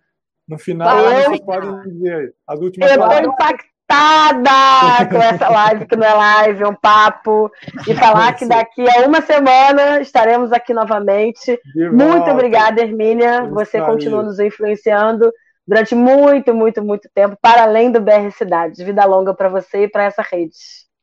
no 0.51 0.59
final. 0.59 1.05
vocês 1.25 1.41
podem 1.41 1.83
dizer 1.83 2.35
as 2.47 2.61
últimas 2.61 2.91
Eu 2.91 3.01
estou 3.01 3.33
impactada 3.33 5.09
com 5.11 5.23
essa 5.23 5.49
live, 5.49 5.87
que 5.87 5.97
não 5.97 6.07
é 6.07 6.15
live, 6.15 6.63
é 6.63 6.69
um 6.69 6.75
papo. 6.75 7.51
E 7.89 7.95
falar 7.95 8.35
que 8.35 8.47
daqui 8.47 8.85
a 8.89 9.07
uma 9.07 9.23
semana 9.23 10.01
estaremos 10.01 10.53
aqui 10.53 10.75
novamente. 10.75 11.59
Muito 11.93 12.31
obrigada, 12.31 12.83
Hermínia. 12.83 13.45
Você 13.45 13.81
continua 13.81 14.23
nos 14.23 14.39
influenciando 14.41 15.33
durante 15.67 15.95
muito, 15.95 16.53
muito, 16.53 16.85
muito 16.85 17.09
tempo, 17.15 17.37
para 17.41 17.63
além 17.63 17.93
do 17.93 18.01
BR 18.01 18.31
Cidades. 18.37 18.85
Vida 18.85 19.05
longa 19.05 19.33
para 19.33 19.49
você 19.49 19.85
e 19.85 19.89
para 19.89 20.05
essa 20.05 20.23
rede. 20.23 20.57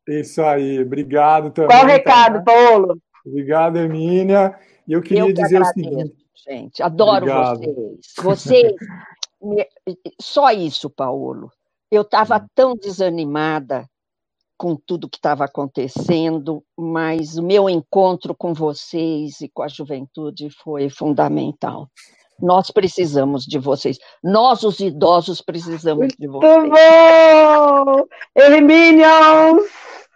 Isso 0.08 0.42
aí, 0.42 0.82
obrigado 0.82 1.52
também. 1.52 1.70
Qual 1.70 1.84
o 1.84 1.88
recado, 1.88 2.44
Paulo? 2.44 2.98
Obrigado, 3.26 3.78
Emília. 3.78 4.56
E 4.88 4.94
eu 4.94 5.02
queria 5.02 5.22
eu 5.22 5.28
que 5.28 5.34
dizer 5.34 5.58
agradeço, 5.58 5.72
o 5.72 5.84
seguinte. 5.84 6.28
Gente, 6.50 6.82
adoro 6.82 7.26
obrigado. 7.26 7.60
vocês. 7.60 8.14
Vocês, 8.18 8.74
só 10.20 10.52
isso, 10.52 10.90
Paulo. 10.90 11.52
Eu 11.92 12.02
estava 12.02 12.38
hum. 12.38 12.48
tão 12.54 12.76
desanimada 12.76 13.88
com 14.58 14.76
tudo 14.76 15.10
que 15.10 15.18
estava 15.18 15.46
acontecendo, 15.46 16.64
mas 16.76 17.38
o 17.38 17.44
meu 17.44 17.70
encontro 17.70 18.36
com 18.36 18.54
vocês 18.54 19.40
e 19.42 19.50
com 19.50 19.62
a 19.62 19.68
juventude 19.68 20.50
foi 20.50 20.90
fundamental. 20.90 21.88
Nós 22.40 22.72
precisamos 22.72 23.46
de 23.46 23.60
vocês. 23.60 24.00
Nós, 24.24 24.64
os 24.64 24.80
idosos, 24.80 25.42
precisamos 25.42 26.08
de 26.18 26.28
vocês. 26.28 26.58
Muito 26.58 26.72
bom! 26.72 28.08
Herminions! 28.36 29.68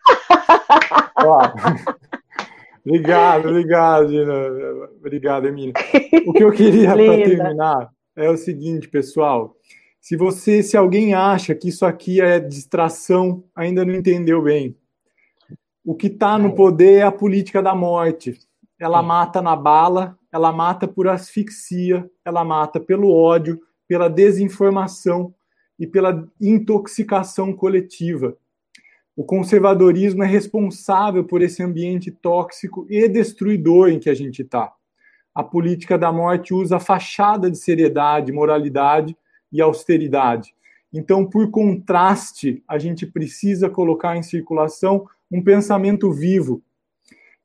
obrigado, 2.86 3.50
obrigado, 3.50 4.10
Gina. 4.10 4.34
Obrigado, 5.00 5.48
Emília. 5.48 5.74
O 6.28 6.34
que 6.34 6.44
eu 6.44 6.52
queria 6.52 6.94
para 6.94 6.98
terminar 6.98 7.90
é 8.22 8.30
o 8.30 8.38
seguinte, 8.38 8.88
pessoal. 8.88 9.56
Se 10.00 10.16
você, 10.16 10.64
se 10.64 10.76
alguém 10.76 11.14
acha 11.14 11.54
que 11.54 11.70
isso 11.70 11.86
aqui 11.86 12.20
é 12.22 12.40
distração, 12.40 13.44
ainda 13.56 13.86
não 13.86 13.94
entendeu 13.94 14.42
bem. 14.42 14.76
O 15.84 15.96
que 15.96 16.08
está 16.08 16.38
no 16.38 16.56
poder 16.56 17.00
é 17.00 17.02
a 17.04 17.12
política 17.12 17.62
da 17.62 17.76
morte. 17.76 18.38
Ela 18.80 19.04
mata 19.04 19.42
na 19.42 19.56
bala, 19.56 20.18
ela 20.32 20.52
mata 20.52 20.88
por 20.88 21.08
asfixia, 21.08 22.10
ela 22.26 22.44
mata 22.44 22.80
pelo 22.80 23.12
ódio, 23.12 23.60
pela 23.88 24.10
desinformação 24.10 25.34
e 25.78 25.86
pela 25.86 26.28
intoxicação 26.40 27.54
coletiva. 27.54 28.38
O 29.16 29.24
conservadorismo 29.24 30.24
é 30.24 30.28
responsável 30.28 31.24
por 31.24 31.42
esse 31.42 31.62
ambiente 31.62 32.10
tóxico 32.10 32.88
e 32.90 33.08
destruidor 33.08 33.90
em 33.90 34.00
que 34.00 34.10
a 34.10 34.14
gente 34.14 34.42
está. 34.42 34.74
A 35.34 35.44
política 35.44 35.98
da 35.98 36.12
morte 36.12 36.54
usa 36.54 36.78
a 36.78 36.80
fachada 36.80 37.50
de 37.50 37.58
seriedade, 37.58 38.32
moralidade 38.32 39.16
e 39.52 39.62
austeridade. 39.62 40.54
Então, 40.94 41.26
por 41.26 41.50
contraste, 41.50 42.62
a 42.68 42.78
gente 42.78 43.06
precisa 43.06 43.70
colocar 43.70 44.18
em 44.18 44.24
circulação 44.24 45.08
um 45.32 45.42
pensamento 45.42 46.12
vivo, 46.12 46.62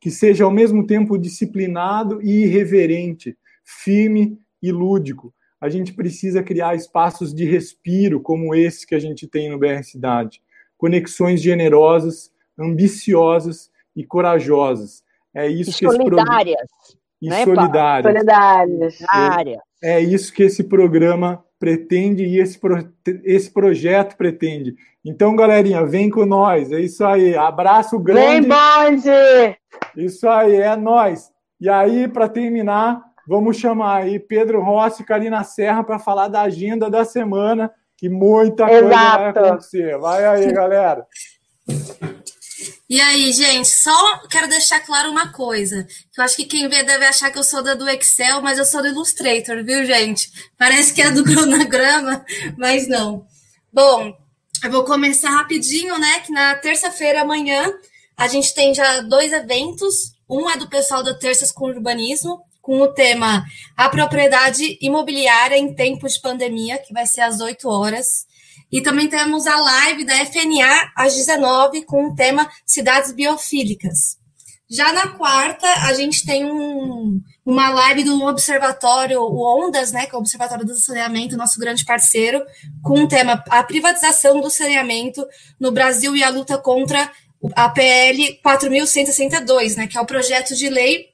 que 0.01 0.11
seja 0.11 0.45
ao 0.45 0.51
mesmo 0.51 0.85
tempo 0.87 1.17
disciplinado 1.17 2.21
e 2.21 2.43
irreverente, 2.45 3.37
firme 3.65 4.39
e 4.61 4.73
lúdico. 4.73 5.33
A 5.61 5.69
gente 5.69 5.93
precisa 5.93 6.43
criar 6.43 6.75
espaços 6.75 7.33
de 7.33 7.45
respiro 7.45 8.21
como 8.21 8.55
esse 8.55 8.87
que 8.87 8.95
a 8.95 8.99
gente 8.99 9.27
tem 9.27 9.49
no 9.49 9.59
BR 9.59 9.83
Cidade. 9.83 10.43
Conexões 10.77 11.41
generosas, 11.41 12.31
ambiciosas 12.59 13.71
e 13.95 14.05
corajosas. 14.05 15.05
É 15.33 15.49
isso 15.49 15.71
e 15.71 15.75
que 15.75 15.87
solidárias. 15.87 16.69
Esse. 16.83 17.06
E 17.21 17.29
né, 17.29 17.45
solidárias. 17.45 18.15
Solidárias. 18.15 18.95
É, 19.83 19.93
é 19.95 20.01
isso 20.01 20.33
que 20.33 20.43
esse 20.43 20.65
programa 20.65 21.45
pretende 21.59 22.25
e 22.25 22.39
esse, 22.39 22.59
pro, 22.59 22.89
esse 23.25 23.51
projeto 23.51 24.17
pretende. 24.17 24.75
Então, 25.05 25.35
galerinha, 25.37 25.85
vem 25.85 26.11
com 26.11 26.27
nós. 26.27 26.71
É 26.73 26.81
isso 26.81 27.05
aí. 27.05 27.37
Abraço 27.37 27.99
grande. 27.99 28.47
Vem, 28.47 28.49
Bonde! 28.49 29.57
Isso 29.97 30.29
aí, 30.29 30.57
é 30.57 30.77
nós. 30.77 31.31
E 31.61 31.69
aí, 31.69 32.09
para 32.09 32.29
terminar, 32.29 33.03
vamos 33.27 33.57
chamar 33.57 34.03
aí 34.03 34.19
Pedro 34.19 34.63
Rossi 34.63 35.03
e 35.03 35.07
Karina 35.07 35.43
Serra 35.45 35.83
para 35.83 35.99
falar 35.99 36.29
da 36.29 36.43
agenda 36.43 36.91
da 36.91 37.05
semana, 37.05 37.71
que 37.97 38.09
muita 38.09 38.65
Exato. 38.65 38.83
coisa 38.83 39.17
vai 39.17 39.29
acontecer. 39.31 39.99
Vai 39.99 40.25
aí, 40.27 40.53
galera. 40.53 41.07
E 42.89 43.01
aí, 43.01 43.33
gente, 43.33 43.69
só 43.69 44.19
quero 44.29 44.49
deixar 44.49 44.79
claro 44.81 45.11
uma 45.11 45.33
coisa. 45.33 45.87
Eu 46.17 46.23
acho 46.23 46.37
que 46.37 46.45
quem 46.45 46.69
vê 46.69 46.85
deve 46.85 47.05
achar 47.05 47.33
que 47.33 47.39
eu 47.39 47.43
sou 47.43 47.61
da 47.61 47.75
do 47.75 47.89
Excel, 47.89 48.41
mas 48.41 48.59
eu 48.59 48.65
sou 48.65 48.81
do 48.81 48.89
Illustrator, 48.89 49.65
viu, 49.65 49.85
gente? 49.85 50.31
Parece 50.57 50.95
que 50.95 51.03
é 51.03 51.11
do 51.11 51.23
cronograma, 51.25 52.25
mas 52.57 52.87
não. 52.87 53.27
Bom, 53.73 54.17
eu 54.63 54.71
vou 54.71 54.85
começar 54.85 55.31
rapidinho, 55.31 55.99
né? 55.99 56.21
Que 56.21 56.33
na 56.33 56.55
terça-feira, 56.55 57.23
amanhã, 57.23 57.73
a 58.17 58.29
gente 58.29 58.55
tem 58.55 58.73
já 58.73 59.01
dois 59.01 59.33
eventos. 59.33 60.13
Um 60.29 60.49
é 60.49 60.57
do 60.57 60.69
pessoal 60.69 61.03
da 61.03 61.13
Terças 61.13 61.51
com 61.51 61.67
Urbanismo, 61.67 62.41
com 62.63 62.81
o 62.81 62.93
tema 62.93 63.45
A 63.77 63.89
Propriedade 63.89 64.79
Imobiliária 64.81 65.57
em 65.57 65.75
Tempo 65.75 66.09
de 66.09 66.21
Pandemia, 66.21 66.79
que 66.79 66.93
vai 66.93 67.07
ser 67.07 67.23
às 67.23 67.41
8 67.41 67.69
horas. 67.69 68.26
E 68.71 68.83
também 68.83 69.09
temos 69.09 69.47
a 69.47 69.57
live 69.57 70.05
da 70.05 70.25
FNA 70.25 70.93
às 70.97 71.15
19 71.15 71.85
com 71.85 72.09
o 72.09 72.15
tema 72.15 72.51
Cidades 72.65 73.13
Biofílicas. 73.13 74.19
Já 74.69 74.93
na 74.93 75.09
quarta, 75.09 75.67
a 75.87 75.95
gente 75.95 76.27
tem 76.27 76.45
um, 76.45 77.21
uma 77.45 77.71
live 77.71 78.03
do 78.03 78.25
Observatório, 78.25 79.23
Ondas, 79.23 79.93
né, 79.93 80.07
que 80.07 80.15
é 80.15 80.19
o 80.19 80.21
Observatório 80.21 80.67
do 80.67 80.75
Saneamento, 80.75 81.37
nosso 81.37 81.61
grande 81.61 81.85
parceiro, 81.85 82.45
com 82.83 83.05
o 83.05 83.09
tema 83.09 83.45
A 83.49 83.63
Privatização 83.63 84.41
do 84.41 84.51
Saneamento 84.51 85.25
no 85.61 85.71
Brasil 85.71 86.17
e 86.17 86.25
a 86.25 86.31
luta 86.31 86.59
contra 86.59 87.09
a 87.55 87.69
PL 87.69 88.41
4162, 88.43 89.77
né, 89.77 89.87
que 89.87 89.97
é 89.97 90.01
o 90.01 90.07
projeto 90.07 90.57
de 90.57 90.69
lei 90.69 91.11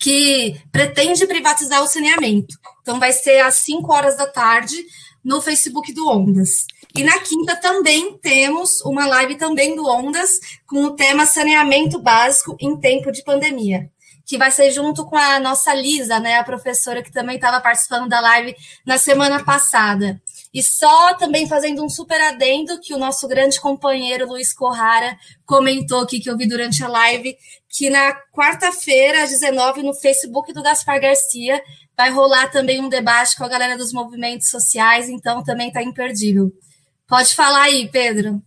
que 0.00 0.60
pretende 0.72 1.24
privatizar 1.26 1.82
o 1.82 1.86
saneamento. 1.86 2.56
Então, 2.82 2.98
vai 2.98 3.12
ser 3.12 3.40
às 3.40 3.54
5 3.56 3.92
horas 3.92 4.16
da 4.16 4.26
tarde 4.26 4.76
no 5.24 5.40
Facebook 5.40 5.92
do 5.92 6.08
Ondas. 6.08 6.66
E 6.94 7.04
na 7.04 7.18
quinta 7.20 7.54
também 7.56 8.18
temos 8.18 8.80
uma 8.80 9.06
live 9.06 9.36
também 9.36 9.76
do 9.76 9.86
Ondas 9.86 10.40
com 10.66 10.84
o 10.84 10.96
tema 10.96 11.26
saneamento 11.26 11.98
básico 11.98 12.56
em 12.58 12.78
tempo 12.78 13.12
de 13.12 13.22
pandemia, 13.22 13.90
que 14.26 14.38
vai 14.38 14.50
ser 14.50 14.70
junto 14.70 15.06
com 15.06 15.16
a 15.16 15.38
nossa 15.38 15.72
Lisa, 15.74 16.18
né, 16.18 16.36
a 16.36 16.44
professora 16.44 17.02
que 17.02 17.12
também 17.12 17.36
estava 17.36 17.60
participando 17.60 18.08
da 18.08 18.20
live 18.20 18.56
na 18.86 18.98
semana 18.98 19.44
passada. 19.44 20.20
E 20.52 20.62
só 20.62 21.14
também 21.14 21.46
fazendo 21.46 21.84
um 21.84 21.90
super 21.90 22.20
adendo 22.20 22.80
que 22.80 22.94
o 22.94 22.98
nosso 22.98 23.28
grande 23.28 23.60
companheiro 23.60 24.26
Luiz 24.26 24.52
Corrara 24.52 25.16
comentou 25.44 26.00
aqui 26.00 26.20
que 26.20 26.30
eu 26.30 26.36
vi 26.38 26.48
durante 26.48 26.82
a 26.82 26.88
live, 26.88 27.36
que 27.68 27.90
na 27.90 28.14
quarta-feira, 28.34 29.22
às 29.22 29.30
19 29.30 29.82
no 29.82 29.94
Facebook 29.94 30.52
do 30.54 30.62
Gaspar 30.62 31.00
Garcia, 31.00 31.62
vai 31.96 32.10
rolar 32.10 32.50
também 32.50 32.80
um 32.80 32.88
debate 32.88 33.36
com 33.36 33.44
a 33.44 33.48
galera 33.48 33.76
dos 33.76 33.92
movimentos 33.92 34.48
sociais, 34.48 35.08
então 35.08 35.44
também 35.44 35.68
está 35.68 35.82
imperdível. 35.82 36.50
Pode 37.08 37.34
falar 37.34 37.62
aí, 37.62 37.88
Pedro. 37.90 38.42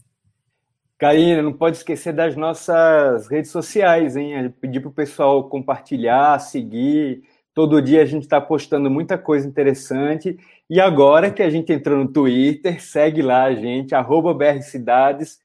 Karina, 1.00 1.42
não 1.42 1.52
pode 1.52 1.78
esquecer 1.78 2.14
das 2.14 2.36
nossas 2.36 3.28
redes 3.28 3.50
sociais, 3.50 4.16
hein? 4.16 4.54
Pedir 4.62 4.80
para 4.82 4.90
o 4.90 4.94
pessoal 4.94 5.50
compartilhar, 5.50 6.38
seguir. 6.38 7.24
Todo 7.56 7.82
dia 7.82 8.04
a 8.04 8.06
gente 8.06 8.22
está 8.22 8.40
postando 8.40 8.88
muita 8.88 9.18
coisa 9.18 9.48
interessante. 9.48 10.38
E 10.70 10.80
agora 10.80 11.32
que 11.32 11.42
a 11.42 11.50
gente 11.50 11.74
entrou 11.74 11.98
no 11.98 12.08
Twitter, 12.08 12.80
segue 12.80 13.24
lá 13.24 13.46
a 13.46 13.56
gente, 13.56 13.96
arroba 13.96 14.32
BRCidades, 14.32 15.40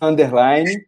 underline. 0.00 0.82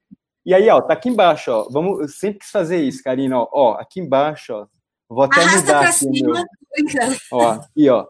E 0.47 0.55
aí, 0.55 0.71
ó, 0.71 0.81
tá 0.81 0.95
aqui 0.95 1.11
embaixo, 1.11 1.53
ó. 1.53 1.69
Vamos, 1.71 2.01
eu 2.01 2.09
sempre 2.09 2.39
quis 2.39 2.51
fazer 2.51 2.79
isso, 2.79 3.03
Karina, 3.03 3.39
ó. 3.39 3.49
ó 3.53 3.73
aqui 3.75 4.01
embaixo, 4.01 4.55
ó. 4.55 4.67
Vou 5.07 5.25
até 5.25 5.43
Arrasta 5.43 5.61
mudar 5.61 5.81
aqui. 5.83 5.93
Cima. 5.93 6.33
Meu... 6.33 7.17
Ó, 7.31 7.51
aqui, 7.51 7.91
ó 7.91 8.07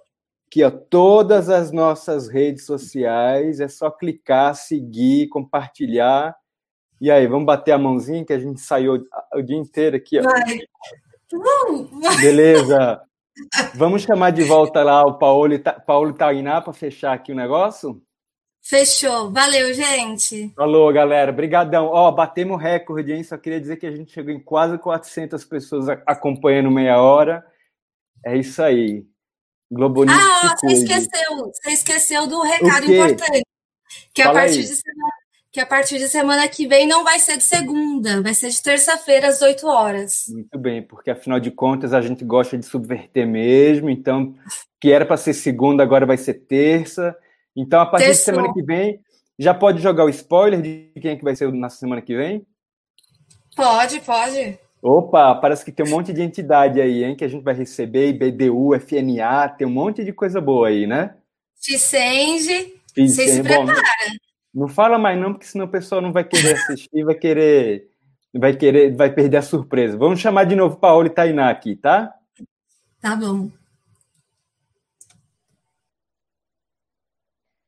aqui, 0.53 0.63
ó, 0.63 0.71
todas 0.71 1.49
as 1.49 1.73
nossas 1.73 2.29
redes 2.29 2.67
sociais, 2.67 3.59
é 3.59 3.69
só 3.69 3.91
clicar, 3.91 4.55
seguir, 4.55 5.29
compartilhar. 5.29 6.37
E 7.01 7.11
aí, 7.11 7.27
vamos 7.27 7.47
bater 7.47 7.73
a 7.73 7.79
mãozinha 7.79 8.25
que 8.25 8.35
a 8.35 8.39
gente 8.39 8.61
saiu 8.61 9.03
o 9.35 9.43
dia 9.43 9.57
inteiro 9.57 9.97
aqui, 9.97 10.21
ó. 10.21 10.23
Vai. 10.23 10.61
Beleza. 12.21 13.01
Vamos 13.75 14.03
chamar 14.03 14.31
de 14.31 14.43
volta 14.45 14.83
lá 14.83 15.03
o 15.03 15.19
Paulo, 15.19 15.59
Paulo 15.87 16.13
Tainá 16.13 16.61
para 16.61 16.75
fechar 16.75 17.15
aqui 17.15 17.33
o 17.33 17.37
negócio? 17.37 18.03
Fechou. 18.63 19.33
Valeu, 19.33 19.73
gente. 19.73 20.53
Falou, 20.55 20.93
galera. 20.93 21.33
Obrigadão. 21.33 21.87
Ó, 21.87 22.13
batemos 22.13 22.61
recorde, 22.61 23.13
hein? 23.13 23.25
Só 23.25 23.39
queria 23.39 23.61
dizer 23.61 23.79
que 23.79 23.87
a 23.87 23.91
gente 23.91 24.13
chegou 24.13 24.33
em 24.33 24.39
quase 24.39 24.79
400 24.79 25.45
pessoas 25.47 25.89
acompanhando 26.07 26.71
meia 26.71 27.01
hora. 27.01 27.45
É 28.25 28.37
isso 28.37 28.63
aí. 28.63 29.05
Globo 29.73 30.05
News. 30.05 30.19
Ah, 30.19 30.55
você 30.55 30.75
esqueceu, 30.75 31.37
você 31.37 31.71
esqueceu 31.71 32.27
do 32.27 32.43
recado 32.43 32.93
importante. 32.93 33.47
Que 34.15 34.21
a, 34.23 34.31
partir 34.31 34.63
de 34.63 34.75
semana, 34.77 35.13
que 35.51 35.61
a 35.61 35.67
partir 35.67 35.99
de 35.99 36.09
semana 36.09 36.49
que 36.49 36.67
vem 36.67 36.87
não 36.87 37.03
vai 37.03 37.19
ser 37.19 37.39
de 37.39 37.45
segunda, 37.45 38.21
vai 38.23 38.35
ser 38.35 38.51
de 38.51 38.63
terça-feira 38.63 39.29
às 39.29 39.41
8 39.41 39.67
horas. 39.67 40.25
Muito 40.29 40.59
bem, 40.59 40.83
porque 40.83 41.11
afinal 41.11 41.41
de 41.41 41.51
contas 41.51 41.95
a 41.95 42.01
gente 42.03 42.25
gosta 42.25 42.59
de 42.59 42.67
subverter 42.67 43.27
mesmo, 43.27 43.89
então 43.89 44.35
que 44.79 44.93
era 44.93 45.07
para 45.07 45.17
ser 45.17 45.33
segunda, 45.33 45.83
agora 45.83 46.05
vai 46.05 46.19
ser 46.19 46.35
terça. 46.35 47.17
Então, 47.57 47.81
a 47.81 47.87
partir 47.87 48.07
Terçou. 48.07 48.33
de 48.33 48.39
semana 48.39 48.55
que 48.55 48.63
vem, 48.63 49.01
já 49.39 49.55
pode 49.55 49.81
jogar 49.83 50.05
o 50.05 50.11
spoiler 50.11 50.61
de 50.61 50.93
quem 51.01 51.13
é 51.13 51.17
que 51.17 51.25
vai 51.25 51.37
ser 51.37 51.51
na 51.53 51.71
semana 51.71 52.03
que 52.03 52.17
vem? 52.17 52.47
Pode, 53.55 54.01
pode. 54.01 54.59
Opa, 54.83 55.33
parece 55.37 55.65
que 55.65 55.71
tem 55.71 55.87
um 55.87 55.91
monte 55.91 56.13
de 56.13 56.21
entidade 56.21 56.81
aí, 56.81 57.05
hein, 57.05 57.15
que 57.15 57.25
a 57.25 57.29
gente 57.29 57.45
vai 57.45 57.55
receber, 57.55 58.09
IBDU, 58.09 58.75
FNA, 58.75 59.49
tem 59.51 59.65
um 59.65 59.71
monte 59.71 60.03
de 60.03 60.13
coisa 60.13 60.41
boa 60.41 60.67
aí, 60.67 60.89
né? 60.89 61.15
Ficenge. 61.55 62.75
Você 62.97 63.29
se 63.29 63.43
prepara. 63.45 63.81
Não, 64.53 64.63
não 64.63 64.69
fala 64.69 64.99
mais 64.99 65.17
não, 65.21 65.33
porque 65.33 65.47
senão 65.47 65.67
o 65.67 65.71
pessoal 65.71 66.01
não 66.01 66.13
vai 66.13 66.25
querer 66.25 66.55
assistir, 66.55 67.05
vai 67.05 67.15
querer, 67.15 67.89
vai 68.35 68.57
querer, 68.57 68.97
vai 68.97 69.13
perder 69.13 69.37
a 69.37 69.43
surpresa. 69.43 69.97
Vamos 69.97 70.19
chamar 70.19 70.45
de 70.47 70.57
novo 70.57 70.77
Paola 70.77 71.07
e 71.07 71.11
Tainá 71.11 71.49
aqui, 71.49 71.77
tá? 71.77 72.13
Tá 73.01 73.15
bom. 73.15 73.49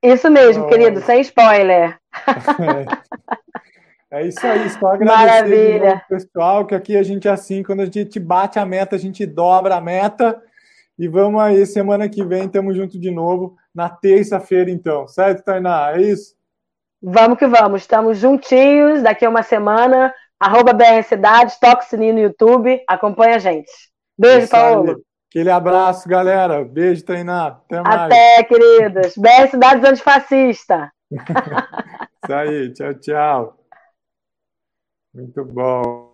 Isso 0.03 0.29
mesmo, 0.29 0.65
oh. 0.65 0.69
querido, 0.69 1.01
sem 1.01 1.21
spoiler. 1.21 1.97
É. 4.15 4.27
isso 4.27 4.47
aí, 4.47 4.71
só 4.71 4.89
agradecer 4.89 5.87
ao 5.87 6.01
pessoal, 6.09 6.67
que 6.67 6.75
aqui 6.75 6.97
a 6.97 7.03
gente 7.03 7.27
é 7.27 7.31
assim, 7.31 7.63
quando 7.63 7.81
a 7.81 7.87
gente 7.87 8.21
bate 8.21 8.59
a 8.59 8.65
meta, 8.67 8.97
a 8.97 8.99
gente 8.99 9.27
dobra 9.27 9.77
a 9.77 9.81
meta. 9.81 10.41
E 10.99 11.09
vamos 11.09 11.41
aí, 11.41 11.67
semana 11.67 12.09
que 12.09 12.25
vem, 12.25 12.45
estamos 12.45 12.77
junto 12.77 12.99
de 12.99 13.11
novo, 13.11 13.57
na 13.75 13.89
terça-feira, 13.89 14.71
então. 14.71 15.09
Certo, 15.09 15.43
Tainá? 15.43 15.93
É 15.97 16.03
isso? 16.03 16.35
Vamos 17.03 17.39
que 17.39 17.47
vamos, 17.47 17.83
estamos 17.83 18.17
juntinhos, 18.17 19.03
daqui 19.03 19.25
a 19.25 19.29
uma 19.29 19.43
semana, 19.43 20.15
arroba 20.39 20.73
BR 20.73 21.03
Cidades, 21.03 21.59
toque 21.59 21.85
sininho 21.87 22.15
no 22.15 22.21
YouTube, 22.21 22.81
acompanha 22.89 23.37
a 23.37 23.39
gente. 23.39 23.71
Beijo, 24.17 24.49
Paulo. 24.49 25.03
Aquele 25.29 25.51
abraço, 25.51 26.09
galera. 26.09 26.65
Beijo, 26.65 27.05
treinar. 27.05 27.61
Até 27.67 27.81
mais. 27.83 28.03
Até, 28.03 28.45
queridos. 28.45 29.17
BR 29.17 29.51
Cidades 29.51 29.85
Antifascista. 29.85 30.93
Isso 31.11 32.33
aí. 32.33 32.73
Tchau, 32.73 32.95
tchau. 32.95 33.64
Muito 35.15 35.45
bom. 35.45 36.14